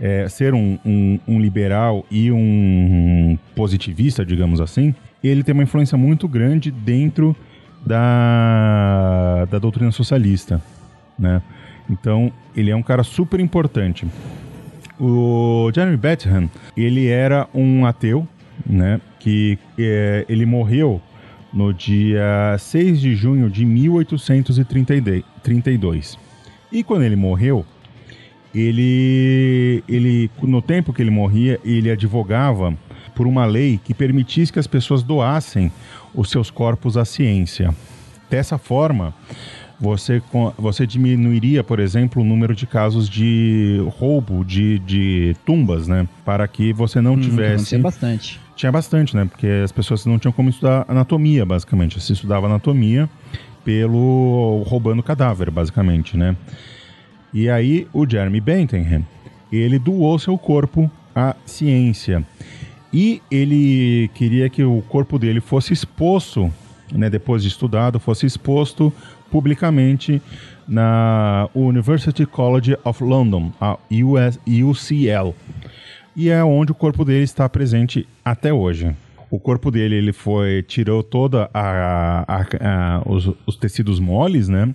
é, 0.00 0.28
ser 0.28 0.54
um, 0.54 0.78
um- 0.84 1.18
um 1.26 1.40
liberal 1.40 2.04
e 2.10 2.30
um 2.32 3.38
positivista, 3.54 4.24
digamos 4.24 4.60
assim, 4.60 4.94
ele 5.22 5.42
tem 5.42 5.52
uma 5.52 5.62
influência 5.62 5.96
muito 5.96 6.26
grande 6.28 6.70
dentro 6.70 7.34
da, 7.86 9.46
da 9.50 9.58
doutrina 9.58 9.90
socialista, 9.90 10.60
né? 11.18 11.40
Então, 11.88 12.30
ele 12.56 12.70
é 12.70 12.76
um 12.76 12.82
cara 12.82 13.02
super 13.02 13.40
importante. 13.40 14.06
O 14.98 15.70
Jeremy 15.74 15.96
Bentham, 15.96 16.48
ele 16.76 17.06
era 17.08 17.48
um 17.54 17.84
ateu, 17.86 18.26
né? 18.66 19.00
Que 19.18 19.58
é, 19.78 20.24
ele 20.28 20.44
morreu 20.46 21.00
no 21.52 21.72
dia 21.74 22.56
6 22.58 23.00
de 23.00 23.14
junho 23.14 23.48
de 23.50 23.64
1832. 23.64 26.18
E 26.72 26.82
quando 26.82 27.02
ele 27.02 27.16
morreu, 27.16 27.64
ele, 28.54 29.82
ele 29.88 30.30
no 30.42 30.62
tempo 30.62 30.92
que 30.92 31.02
ele 31.02 31.10
morria, 31.10 31.58
ele 31.64 31.90
advogava 31.90 32.76
por 33.14 33.26
uma 33.26 33.44
lei 33.46 33.78
que 33.82 33.94
permitisse 33.94 34.52
que 34.52 34.58
as 34.58 34.66
pessoas 34.66 35.02
doassem 35.02 35.70
os 36.14 36.30
seus 36.30 36.50
corpos 36.50 36.96
à 36.96 37.04
ciência. 37.04 37.74
Dessa 38.30 38.58
forma, 38.58 39.14
você, 39.78 40.22
você 40.58 40.86
diminuiria, 40.86 41.62
por 41.62 41.78
exemplo, 41.78 42.22
o 42.22 42.24
número 42.24 42.54
de 42.54 42.66
casos 42.66 43.08
de 43.08 43.80
roubo 43.98 44.44
de, 44.44 44.78
de 44.80 45.36
tumbas, 45.44 45.86
né? 45.86 46.08
Para 46.24 46.46
que 46.48 46.72
você 46.72 47.00
não 47.00 47.16
Hum, 47.16 47.20
tivesse 47.20 47.54
acontecia 47.54 47.78
bastante. 47.78 48.40
tinha 48.56 48.72
bastante, 48.72 49.14
né? 49.16 49.24
Porque 49.24 49.46
as 49.64 49.72
pessoas 49.72 50.04
não 50.06 50.18
tinham 50.18 50.32
como 50.32 50.48
estudar 50.48 50.84
anatomia, 50.88 51.44
basicamente. 51.44 52.00
Se 52.00 52.12
estudava 52.12 52.46
anatomia 52.46 53.08
pelo 53.64 54.62
roubando 54.66 55.02
cadáver, 55.02 55.50
basicamente, 55.50 56.16
né? 56.16 56.36
E 57.34 57.50
aí 57.50 57.86
o 57.92 58.08
Jeremy 58.08 58.40
Bentham, 58.40 59.04
ele 59.52 59.78
doou 59.78 60.18
seu 60.18 60.38
corpo 60.38 60.90
à 61.14 61.34
ciência. 61.44 62.24
E 62.92 63.20
ele 63.30 64.08
queria 64.14 64.48
que 64.48 64.62
o 64.62 64.80
corpo 64.82 65.18
dele 65.18 65.40
fosse 65.40 65.72
exposto, 65.72 66.50
né, 66.92 67.10
depois 67.10 67.42
de 67.42 67.48
estudado, 67.48 67.98
fosse 67.98 68.24
exposto 68.24 68.92
publicamente 69.30 70.22
na 70.68 71.48
University 71.54 72.24
College 72.24 72.76
of 72.84 73.02
London, 73.02 73.52
a 73.60 73.76
US, 73.90 74.38
UCL 74.46 75.34
e 76.16 76.30
é 76.30 76.42
onde 76.44 76.70
o 76.70 76.74
corpo 76.74 77.04
dele 77.04 77.24
está 77.24 77.48
presente 77.48 78.06
até 78.24 78.52
hoje. 78.52 78.94
O 79.28 79.40
corpo 79.40 79.68
dele 79.72 79.96
ele 79.96 80.12
foi 80.12 80.62
tirou 80.62 81.02
toda 81.02 81.50
a, 81.52 82.24
a- 82.28 82.46
a- 82.60 83.02
os, 83.04 83.28
os 83.44 83.56
tecidos 83.56 83.98
moles, 83.98 84.48
né? 84.48 84.72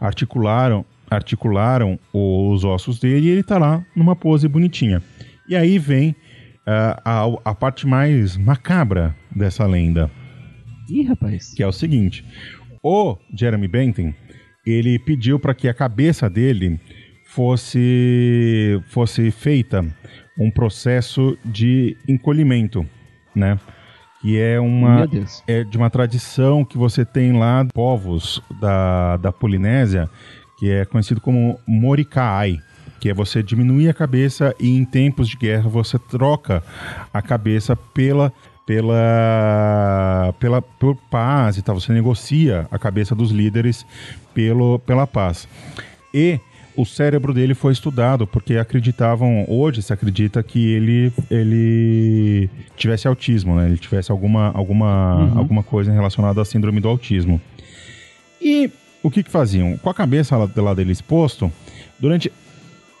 Articularam 0.00 0.84
articularam 1.10 1.98
os 2.12 2.64
ossos 2.64 2.98
dele 2.98 3.26
e 3.26 3.30
ele 3.30 3.40
está 3.40 3.58
lá 3.58 3.84
numa 3.94 4.14
pose 4.14 4.48
bonitinha. 4.48 5.02
E 5.48 5.56
aí 5.56 5.78
vem 5.78 6.14
ah, 6.66 7.00
a, 7.04 7.50
a 7.50 7.54
parte 7.54 7.86
mais 7.86 8.36
macabra 8.36 9.16
dessa 9.34 9.66
lenda 9.66 10.10
Ih, 10.90 11.04
rapaz. 11.04 11.54
que 11.54 11.62
é 11.62 11.66
o 11.66 11.72
seguinte: 11.72 12.24
o 12.82 13.16
Jeremy 13.34 13.68
Bentham 13.68 14.14
ele 14.66 14.98
pediu 14.98 15.38
para 15.38 15.54
que 15.54 15.68
a 15.68 15.74
cabeça 15.74 16.28
dele 16.28 16.78
fosse 17.24 18.80
fosse 18.88 19.30
feita 19.30 19.84
um 20.38 20.50
processo 20.50 21.36
de 21.44 21.96
encolhimento, 22.08 22.86
né? 23.34 23.58
Que 24.20 24.38
é 24.38 24.58
uma 24.60 25.08
é 25.46 25.64
de 25.64 25.76
uma 25.76 25.88
tradição 25.90 26.64
que 26.64 26.76
você 26.76 27.04
tem 27.04 27.32
lá 27.32 27.66
povos 27.72 28.42
da, 28.60 29.16
da 29.16 29.32
Polinésia, 29.32 30.08
que 30.58 30.70
é 30.70 30.84
conhecido 30.84 31.20
como 31.20 31.58
Moricaai, 31.66 32.58
que 33.00 33.08
é 33.08 33.14
você 33.14 33.42
diminuir 33.42 33.88
a 33.88 33.94
cabeça 33.94 34.54
e 34.58 34.76
em 34.76 34.84
tempos 34.84 35.28
de 35.28 35.36
guerra 35.36 35.68
você 35.68 35.98
troca 35.98 36.62
a 37.12 37.22
cabeça 37.22 37.76
pela 37.76 38.32
pela 38.66 40.34
pela 40.38 40.60
por 40.60 40.94
paz 41.10 41.56
e 41.56 41.62
tal, 41.62 41.80
você 41.80 41.92
negocia 41.92 42.66
a 42.70 42.78
cabeça 42.78 43.14
dos 43.14 43.30
líderes 43.30 43.86
pelo 44.34 44.78
pela 44.80 45.06
paz. 45.06 45.48
E 46.12 46.38
o 46.76 46.84
cérebro 46.84 47.32
dele 47.34 47.54
foi 47.54 47.72
estudado 47.72 48.26
porque 48.26 48.56
acreditavam 48.56 49.44
hoje 49.48 49.82
se 49.82 49.92
acredita 49.92 50.42
que 50.42 50.72
ele 50.74 51.12
ele 51.30 52.48
tivesse 52.76 53.08
autismo, 53.08 53.56
né? 53.56 53.66
Ele 53.66 53.78
tivesse 53.78 54.10
alguma 54.12 54.50
alguma 54.54 55.14
Uhum. 55.16 55.38
alguma 55.38 55.62
coisa 55.62 55.90
relacionada 55.92 56.40
à 56.40 56.44
síndrome 56.44 56.80
do 56.80 56.88
autismo. 56.88 57.40
E 58.40 58.70
o 59.02 59.10
que 59.10 59.22
que 59.22 59.30
faziam? 59.30 59.76
Com 59.78 59.90
a 59.90 59.94
cabeça 59.94 60.36
lá, 60.36 60.74
dele 60.74 60.92
exposto, 60.92 61.50
durante 61.98 62.32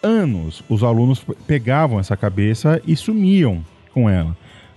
anos 0.02 0.62
os 0.68 0.82
alunos 0.84 1.24
pegavam 1.46 1.98
essa 1.98 2.16
cabeça 2.16 2.80
e 2.86 2.94
sumiam 2.96 3.64
com 3.92 4.08
ela, 4.08 4.36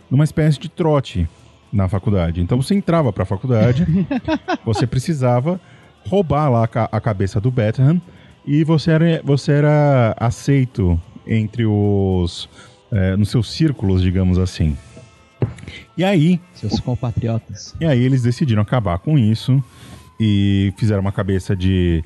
numa 0.10 0.24
espécie 0.24 0.60
de 0.60 0.70
trote 0.70 1.28
na 1.72 1.88
faculdade. 1.88 2.42
Então 2.42 2.62
você 2.62 2.74
entrava 2.74 3.14
para 3.14 3.24
a 3.24 3.26
faculdade, 3.26 3.86
você 4.66 4.88
precisava 4.88 5.60
roubar 6.08 6.50
lá 6.50 6.68
a 6.92 7.00
cabeça 7.00 7.40
do 7.40 7.52
Bethlehem 7.52 8.02
e 8.46 8.64
você 8.64 8.92
era, 8.92 9.22
você 9.24 9.52
era 9.52 10.16
aceito 10.20 11.00
entre 11.28 11.66
os. 11.66 12.50
é, 12.92 13.16
nos 13.16 13.30
seus 13.30 13.52
círculos, 13.52 14.02
digamos 14.02 14.38
assim. 14.38 14.76
E 15.98 16.04
aí, 16.04 16.40
Seus 16.54 16.80
compatriotas. 16.80 17.76
e 17.80 17.86
aí 17.86 18.04
eles 18.04 18.22
decidiram 18.22 18.62
acabar 18.62 19.00
com 19.00 19.18
isso 19.18 19.64
e 20.24 20.72
fizeram 20.78 21.02
uma 21.02 21.12
cabeça 21.12 21.56
de, 21.56 22.04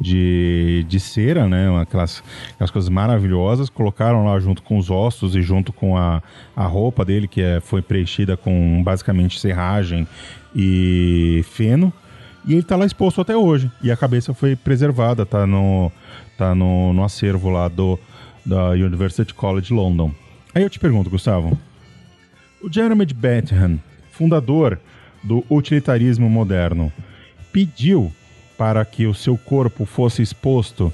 de, 0.00 0.86
de 0.88 1.00
cera, 1.00 1.48
né? 1.48 1.68
Aquelas, 1.80 2.22
aquelas 2.54 2.70
coisas 2.70 2.88
maravilhosas, 2.88 3.68
colocaram 3.68 4.24
lá 4.24 4.38
junto 4.38 4.62
com 4.62 4.78
os 4.78 4.88
ossos 4.88 5.34
e 5.34 5.42
junto 5.42 5.72
com 5.72 5.98
a, 5.98 6.22
a 6.54 6.64
roupa 6.64 7.04
dele, 7.04 7.26
que 7.26 7.42
é, 7.42 7.58
foi 7.60 7.82
preenchida 7.82 8.36
com 8.36 8.80
basicamente 8.84 9.40
serragem 9.40 10.06
e 10.54 11.44
feno. 11.50 11.92
E 12.46 12.52
ele 12.52 12.62
tá 12.62 12.76
lá 12.76 12.86
exposto 12.86 13.20
até 13.20 13.36
hoje. 13.36 13.68
E 13.82 13.90
a 13.90 13.96
cabeça 13.96 14.32
foi 14.32 14.54
preservada, 14.54 15.26
tá 15.26 15.44
no, 15.44 15.90
tá 16.38 16.54
no, 16.54 16.92
no 16.92 17.02
acervo 17.02 17.50
lá 17.50 17.66
do, 17.66 17.98
da 18.44 18.70
University 18.70 19.34
College 19.34 19.74
London. 19.74 20.12
Aí 20.54 20.62
eu 20.62 20.70
te 20.70 20.78
pergunto, 20.78 21.10
Gustavo, 21.10 21.58
o 22.62 22.72
Jeremy 22.72 23.06
Bentham, 23.06 23.80
fundador 24.12 24.78
do 25.20 25.44
utilitarismo 25.50 26.30
moderno, 26.30 26.92
pediu 27.56 28.12
para 28.58 28.84
que 28.84 29.06
o 29.06 29.14
seu 29.14 29.38
corpo 29.38 29.86
fosse 29.86 30.20
exposto 30.20 30.92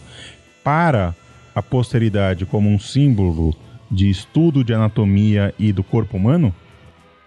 para 0.63 1.13
a 1.53 1.61
posteridade 1.61 2.47
como 2.47 2.71
um 2.71 2.79
símbolo 2.79 3.53
de 3.91 4.09
estudo 4.09 4.63
de 4.63 4.73
anatomia 4.73 5.53
e 5.59 5.73
do 5.73 5.83
corpo 5.83 6.17
humano? 6.17 6.55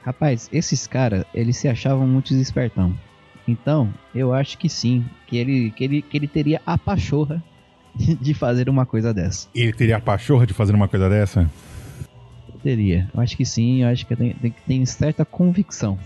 Rapaz, 0.06 0.50
esses 0.54 0.88
caras, 0.88 1.26
eles 1.34 1.58
se 1.58 1.68
achavam 1.68 2.08
muito 2.08 2.34
espertão. 2.34 2.98
Então, 3.46 3.94
eu 4.16 4.34
acho 4.34 4.58
que 4.58 4.70
sim, 4.70 5.04
que 5.28 5.36
ele, 5.36 5.70
que 5.72 5.84
ele, 5.84 6.02
que 6.02 6.16
ele 6.16 6.30
teria 6.30 6.62
a 6.66 6.78
pachorra 6.78 7.44
de 7.94 8.34
fazer 8.34 8.70
uma 8.70 8.86
coisa 8.86 9.14
dessa. 9.14 9.50
Ele 9.54 9.74
teria 9.74 9.98
a 9.98 10.02
pachorra 10.02 10.48
de 10.48 10.54
fazer 10.54 10.74
uma 10.74 10.88
coisa 10.88 11.10
dessa? 11.10 11.52
Teria. 12.64 13.10
Eu 13.14 13.20
acho 13.20 13.36
que 13.36 13.44
sim, 13.44 13.84
eu 13.84 13.90
acho 13.90 14.06
que 14.06 14.16
tem, 14.16 14.34
tem, 14.34 14.56
tem 14.66 14.86
certa 14.86 15.26
convicção. 15.26 16.00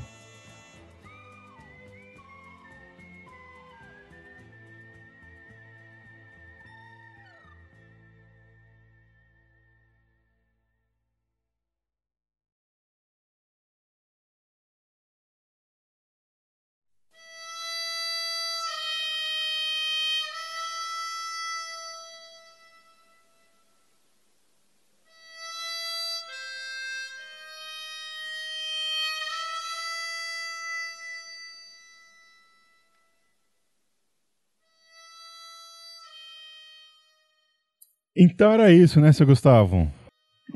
Então 38.19 38.51
era 38.51 38.71
isso, 38.71 38.99
né, 38.99 39.11
seu 39.11 39.25
Gustavo? 39.25 39.89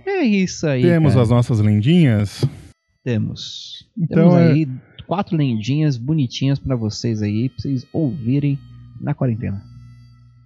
É 0.06 0.22
isso 0.22 0.68
aí. 0.68 0.82
Temos 0.82 1.14
cara. 1.14 1.24
as 1.24 1.30
nossas 1.30 1.60
lendinhas. 1.60 2.44
Temos. 3.04 3.88
Então, 3.98 4.30
Temos 4.30 4.34
é- 4.36 4.52
aí 4.52 4.68
quatro 5.08 5.38
lendinhas 5.38 5.98
bonitinhas 5.98 6.60
pra 6.60 6.76
vocês 6.76 7.22
aí, 7.22 7.50
pra 7.50 7.60
vocês 7.60 7.86
ouvirem 7.94 8.58
na 9.00 9.14
quarentena. 9.14 9.62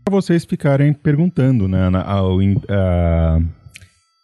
Para 0.06 0.14
vocês 0.16 0.46
ficarem 0.46 0.94
perguntando, 0.94 1.68
né? 1.68 1.90
na- 1.90 2.02
a, 2.02 2.20
a- 2.20 3.40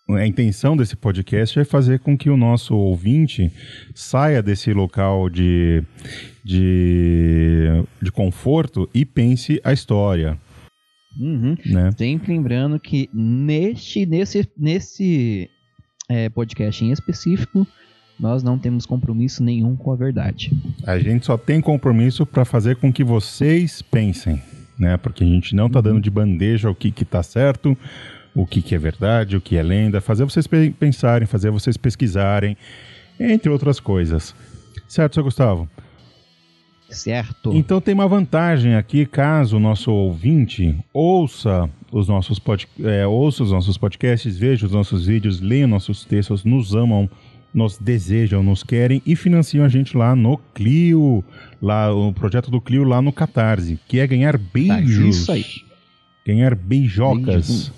a 0.10 0.28
intenção 0.28 0.76
desse 0.76 0.96
podcast 0.96 1.60
é 1.60 1.64
fazer 1.66 2.00
com 2.00 2.18
que 2.18 2.30
o 2.30 2.38
nosso 2.38 2.76
ouvinte 2.76 3.50
saia 3.96 4.42
desse 4.44 4.74
local 4.74 5.30
de, 5.30 5.82
de, 6.44 7.68
de 8.02 8.12
conforto 8.12 8.90
e 8.94 9.06
pense 9.06 9.62
a 9.64 9.72
história, 9.72 10.38
Uhum. 11.20 11.56
né? 11.66 11.92
Sempre 11.98 12.34
lembrando 12.34 12.80
que 12.80 13.10
neste, 13.14 14.06
nesse, 14.06 14.50
nesse 14.58 15.50
é, 16.10 16.30
podcast 16.30 16.84
em 16.84 16.92
específico, 16.92 17.68
nós 18.20 18.44
não 18.44 18.58
temos 18.58 18.86
compromisso 18.86 19.44
nenhum 19.44 19.76
com 19.76 19.92
a 19.92 19.96
verdade. 19.96 20.52
A 20.86 20.98
gente 21.00 21.26
só 21.26 21.38
tem 21.38 21.60
compromisso 21.62 22.26
para 22.26 22.46
fazer 22.46 22.76
com 22.78 22.92
que 22.92 23.04
vocês 23.04 23.82
pensem, 23.82 24.42
né? 24.78 24.98
Porque 24.98 25.24
a 25.24 25.28
gente 25.28 25.56
não 25.56 25.70
tá 25.70 25.82
dando 25.82 26.02
de 26.02 26.10
bandeja 26.10 26.70
o 26.70 26.76
que 26.76 26.92
que 26.92 27.06
tá 27.06 27.22
certo, 27.24 27.78
o 28.36 28.46
que 28.46 28.62
que 28.62 28.74
é 28.74 28.78
verdade, 28.78 29.36
o 29.38 29.42
que 29.42 29.56
é 29.58 29.64
lenda, 29.64 30.02
fazer 30.02 30.24
vocês 30.26 30.48
pe- 30.48 30.72
pensarem, 30.72 31.28
fazer 31.28 31.52
vocês 31.52 31.78
pesquisarem, 31.78 32.58
entre 33.20 33.50
outras 33.50 33.80
coisas. 33.80 34.34
Certo, 34.88 35.16
seu 35.16 35.24
Gustavo? 35.24 35.68
Certo? 36.94 37.54
Então 37.54 37.82
tem 37.82 37.94
uma 37.94 38.08
vantagem 38.08 38.76
aqui, 38.76 39.06
caso 39.06 39.58
o 39.58 39.60
nosso 39.60 39.92
ouvinte 39.92 40.76
ouça 40.94 41.70
os 41.92 42.08
nossos, 42.08 42.40
pod, 42.40 42.68
é, 42.84 43.06
ouça 43.06 43.44
os 43.44 43.52
nossos 43.52 43.78
podcasts, 43.78 44.36
veja 44.36 44.66
os 44.66 44.72
nossos 44.72 45.06
vídeos, 45.06 45.40
leia 45.40 45.68
nossos 45.68 46.04
textos, 46.04 46.44
nos 46.44 46.74
amam, 46.74 47.08
nos 47.54 47.78
desejam, 47.78 48.42
nos 48.42 48.64
querem 48.64 49.02
e 49.06 49.16
financiam 49.16 49.64
a 49.64 49.70
gente 49.70 49.96
lá 49.96 50.16
no 50.16 50.38
Clio, 50.56 51.24
lá 51.62 51.94
o 51.94 52.12
projeto 52.12 52.50
do 52.50 52.60
Clio 52.60 52.84
lá 52.84 53.02
no 53.02 53.14
Catarse, 53.14 53.80
que 53.88 54.00
é 54.00 54.08
ganhar 54.08 54.38
beijos. 54.38 55.18
isso 55.18 55.32
aí. 55.32 55.46
Ganhar 56.26 56.56
beijocas. 56.56 57.26
Beijinhos. 57.26 57.74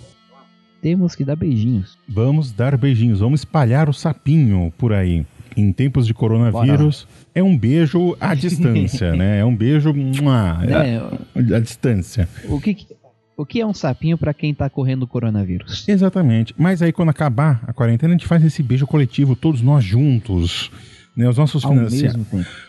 Temos 0.82 1.16
que 1.16 1.26
dar 1.26 1.36
beijinhos. 1.36 1.98
Vamos 2.08 2.52
dar 2.52 2.78
beijinhos, 2.78 3.20
vamos 3.20 3.42
espalhar 3.42 3.90
o 3.90 3.94
sapinho 3.94 4.72
por 4.78 4.94
aí. 4.94 5.26
Em 5.56 5.72
tempos 5.72 6.06
de 6.06 6.14
coronavírus, 6.14 7.08
é 7.34 7.42
um 7.42 7.58
beijo 7.58 8.16
à 8.20 8.34
distância, 8.36 9.16
né? 9.16 9.40
É 9.40 9.46
um 9.46 9.56
beijo 9.56 9.94
mua, 9.94 10.54
Né? 10.60 10.98
à, 10.98 11.56
à 11.56 11.60
distância. 11.60 12.28
O, 12.50 12.60
que, 12.60 12.74
que- 12.74 12.96
o 13.38 13.46
que 13.46 13.62
é 13.62 13.66
um 13.66 13.74
sapinho 13.74 14.18
pra 14.18 14.34
quem 14.34 14.54
tá 14.54 14.70
correndo 14.70 15.04
o 15.04 15.08
coronavírus? 15.08 15.88
Exatamente. 15.88 16.54
Mas 16.58 16.82
aí 16.82 16.92
quando 16.92 17.10
acabar 17.10 17.62
a 17.68 17.74
quarentena, 17.74 18.14
a 18.14 18.18
gente 18.18 18.28
faz 18.28 18.44
esse 18.44 18.62
beijo 18.64 18.86
coletivo, 18.88 19.36
todos 19.36 19.62
nós 19.62 19.84
juntos. 19.84 20.72
Né? 21.16 21.30
Os, 21.30 21.38
nossos 21.38 21.64
financia- 21.64 22.14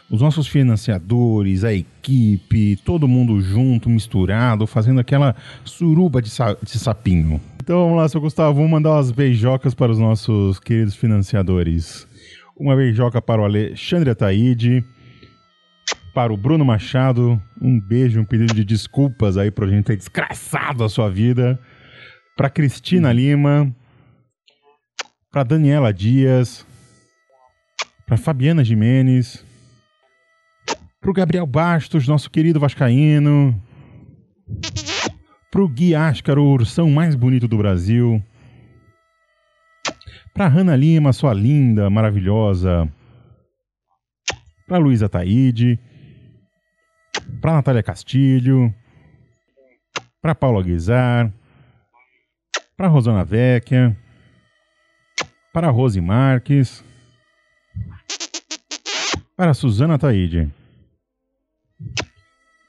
os 0.09 0.20
nossos 0.20 0.46
financiadores, 0.46 1.64
a 1.64 1.72
equipe, 1.75 2.77
todo 2.85 3.09
mundo 3.09 3.40
junto, 3.40 3.90
misturado, 3.90 4.66
fazendo 4.68 5.01
aquela 5.01 5.35
suruba 5.64 6.22
de, 6.22 6.31
sa- 6.31 6.57
de 6.62 6.79
sapinho. 6.79 7.40
Então 7.61 7.81
vamos 7.85 7.96
lá, 7.96 8.09
seu 8.09 8.20
Gustavo, 8.20 8.55
vamos 8.55 8.70
mandar 8.70 8.92
umas 8.92 9.11
beijocas 9.11 9.75
para 9.75 9.90
os 9.90 9.99
nossos 9.99 10.61
queridos 10.61 10.94
financiadores. 10.94 12.07
Uma 12.58 12.74
beijoca 12.74 13.20
para 13.20 13.42
o 13.42 13.44
Alexandre 13.44 14.08
Ataíde, 14.08 14.82
para 16.14 16.32
o 16.32 16.36
Bruno 16.38 16.64
Machado, 16.64 17.40
um 17.60 17.78
beijo, 17.78 18.18
um 18.18 18.24
pedido 18.24 18.54
de 18.54 18.64
desculpas 18.64 19.36
aí 19.36 19.50
pra 19.50 19.66
gente 19.66 19.84
ter 19.84 19.96
desgraçado 19.96 20.82
a 20.82 20.88
sua 20.88 21.10
vida. 21.10 21.60
Para 22.34 22.48
Cristina 22.48 23.12
Lima, 23.12 23.70
para 25.30 25.42
Daniela 25.42 25.92
Dias, 25.92 26.66
para 28.06 28.16
Fabiana 28.16 28.64
Jimenez, 28.64 29.44
para 30.98 31.10
o 31.10 31.14
Gabriel 31.14 31.46
Bastos, 31.46 32.08
nosso 32.08 32.30
querido 32.30 32.58
vascaíno, 32.58 33.62
para 35.50 35.62
o 35.62 35.68
Gui 35.68 35.94
Ascaro, 35.94 36.42
o 36.42 36.52
ursão 36.52 36.90
mais 36.90 37.14
bonito 37.14 37.46
do 37.46 37.58
Brasil, 37.58 38.22
para 40.37 40.49
Hanna 40.49 40.77
Lima, 40.77 41.14
sua 41.14 41.33
linda, 41.33 41.88
maravilhosa, 41.88 42.87
para 44.68 44.77
Luísa 44.77 45.09
Taide, 45.09 45.81
para 47.40 47.55
Natália 47.55 47.83
Castilho, 47.83 48.72
para 50.20 50.35
Paula 50.35 50.62
Guizar, 50.62 51.33
para 52.77 52.88
Rosana 52.88 53.25
Vecchia, 53.25 53.96
para 55.55 55.70
Rose 55.70 56.01
Marques, 56.03 56.85
para 59.35 59.55
Suzana 59.55 59.99
Taide. 59.99 60.51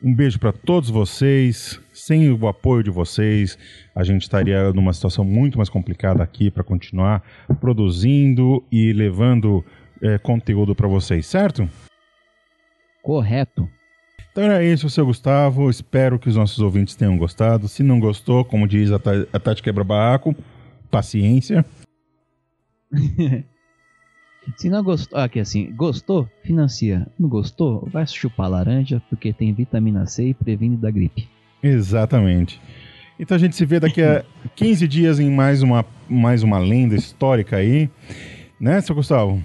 Um 0.04 0.14
beijo 0.14 0.40
para 0.40 0.52
todos 0.52 0.90
vocês. 0.90 1.80
Sem 1.92 2.32
o 2.32 2.48
apoio 2.48 2.84
de 2.84 2.92
vocês, 2.92 3.58
a 3.96 4.04
gente 4.04 4.22
estaria 4.22 4.72
numa 4.72 4.94
situação 4.94 5.26
muito 5.26 5.58
mais 5.58 5.70
complicada 5.70 6.22
aqui 6.22 6.52
para 6.52 6.64
continuar 6.64 7.24
produzindo 7.60 8.64
e 8.72 8.94
levando 8.94 9.66
eh, 10.02 10.20
conteúdo 10.20 10.76
para 10.76 10.88
vocês, 10.88 11.26
certo? 11.26 11.68
Correto. 13.02 13.68
Então 14.32 14.44
era 14.44 14.64
isso, 14.64 14.88
seu 14.88 15.06
Gustavo. 15.08 15.68
Espero 15.68 16.20
que 16.20 16.30
os 16.30 16.36
nossos 16.36 16.60
ouvintes 16.60 16.96
tenham 16.96 17.18
gostado. 17.18 17.68
Se 17.68 17.82
não 17.82 18.00
gostou, 18.00 18.46
como 18.46 18.68
diz 18.68 18.92
a 18.92 19.00
Tati 19.00 19.64
Quebra 19.64 19.84
Barraco, 19.84 20.36
paciência. 20.92 21.66
Se 24.56 24.70
não 24.70 24.84
gostou, 24.84 25.20
aqui 25.20 25.40
assim, 25.40 25.72
gostou, 25.76 26.30
financia. 26.44 27.06
Não 27.20 27.28
gostou, 27.28 27.88
vai 27.92 28.08
chupar 28.08 28.50
laranja, 28.50 29.02
porque 29.10 29.34
tem 29.34 29.54
vitamina 29.54 30.06
C 30.06 30.30
e 30.30 30.34
previne 30.34 30.78
da 30.78 30.90
gripe. 30.90 31.28
Exatamente. 31.62 32.62
Então 33.20 33.36
a 33.36 33.40
gente 33.40 33.56
se 33.56 33.66
vê 33.66 33.80
daqui 33.80 34.02
a 34.02 34.24
15 34.56 34.88
dias 34.88 35.20
em 35.20 35.30
mais 35.30 35.62
uma, 35.62 35.86
mais 36.08 36.44
uma 36.44 36.60
lenda 36.60 36.96
histórica 36.96 37.58
aí. 37.58 37.90
Né, 38.60 38.80
seu 38.82 38.96
Gustavo? 38.96 39.42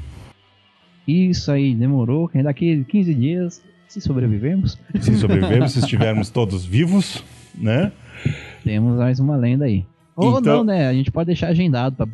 Isso 1.06 1.50
aí, 1.50 1.74
demorou. 1.74 2.30
Daqui 2.42 2.84
15 2.84 3.14
dias, 3.14 3.62
se 3.88 4.00
sobrevivermos, 4.00 4.78
Se 5.00 5.16
sobrevivermos, 5.16 5.72
se 5.72 5.80
estivermos 5.80 6.30
todos 6.30 6.64
vivos, 6.64 7.22
né? 7.54 7.92
temos 8.64 8.96
mais 8.96 9.18
uma 9.18 9.36
lenda 9.36 9.64
aí. 9.64 9.84
Ou 10.14 10.38
Então- 10.38 10.58
não, 10.58 10.64
né? 10.64 10.88
A 10.88 10.92
gente 10.92 11.10
pode 11.10 11.26
deixar 11.26 11.48
agendado 11.48 11.96
pra 11.96 12.06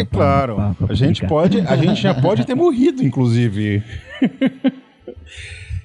É 0.00 0.04
claro. 0.04 0.54
pra- 0.56 0.74
pra 0.74 0.86
A 0.90 0.94
gente 0.94 1.26
pode, 1.26 1.60
a 1.60 1.76
gente 1.76 2.00
já 2.00 2.14
pode 2.14 2.44
ter 2.46 2.54
morrido, 2.54 3.02
inclusive. 3.02 3.82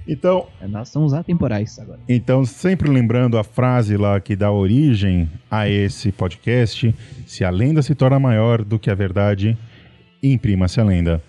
Então, 0.08 0.48
Nós 0.68 0.90
somos 0.90 1.14
atemporais 1.14 1.78
agora. 1.78 2.00
Então, 2.10 2.44
sempre 2.44 2.90
lembrando 2.90 3.38
a 3.38 3.44
frase 3.44 3.96
lá 3.96 4.20
que 4.20 4.36
dá 4.36 4.52
origem 4.52 5.30
a 5.50 5.70
esse 5.70 6.12
podcast: 6.12 6.94
se 7.28 7.44
a 7.46 7.50
lenda 7.52 7.82
se 7.84 7.94
torna 7.94 8.20
maior 8.20 8.64
do 8.64 8.80
que 8.80 8.90
a 8.90 8.96
verdade, 8.96 9.56
imprima-se 10.22 10.82
a 10.82 10.84
lenda. 10.84 11.22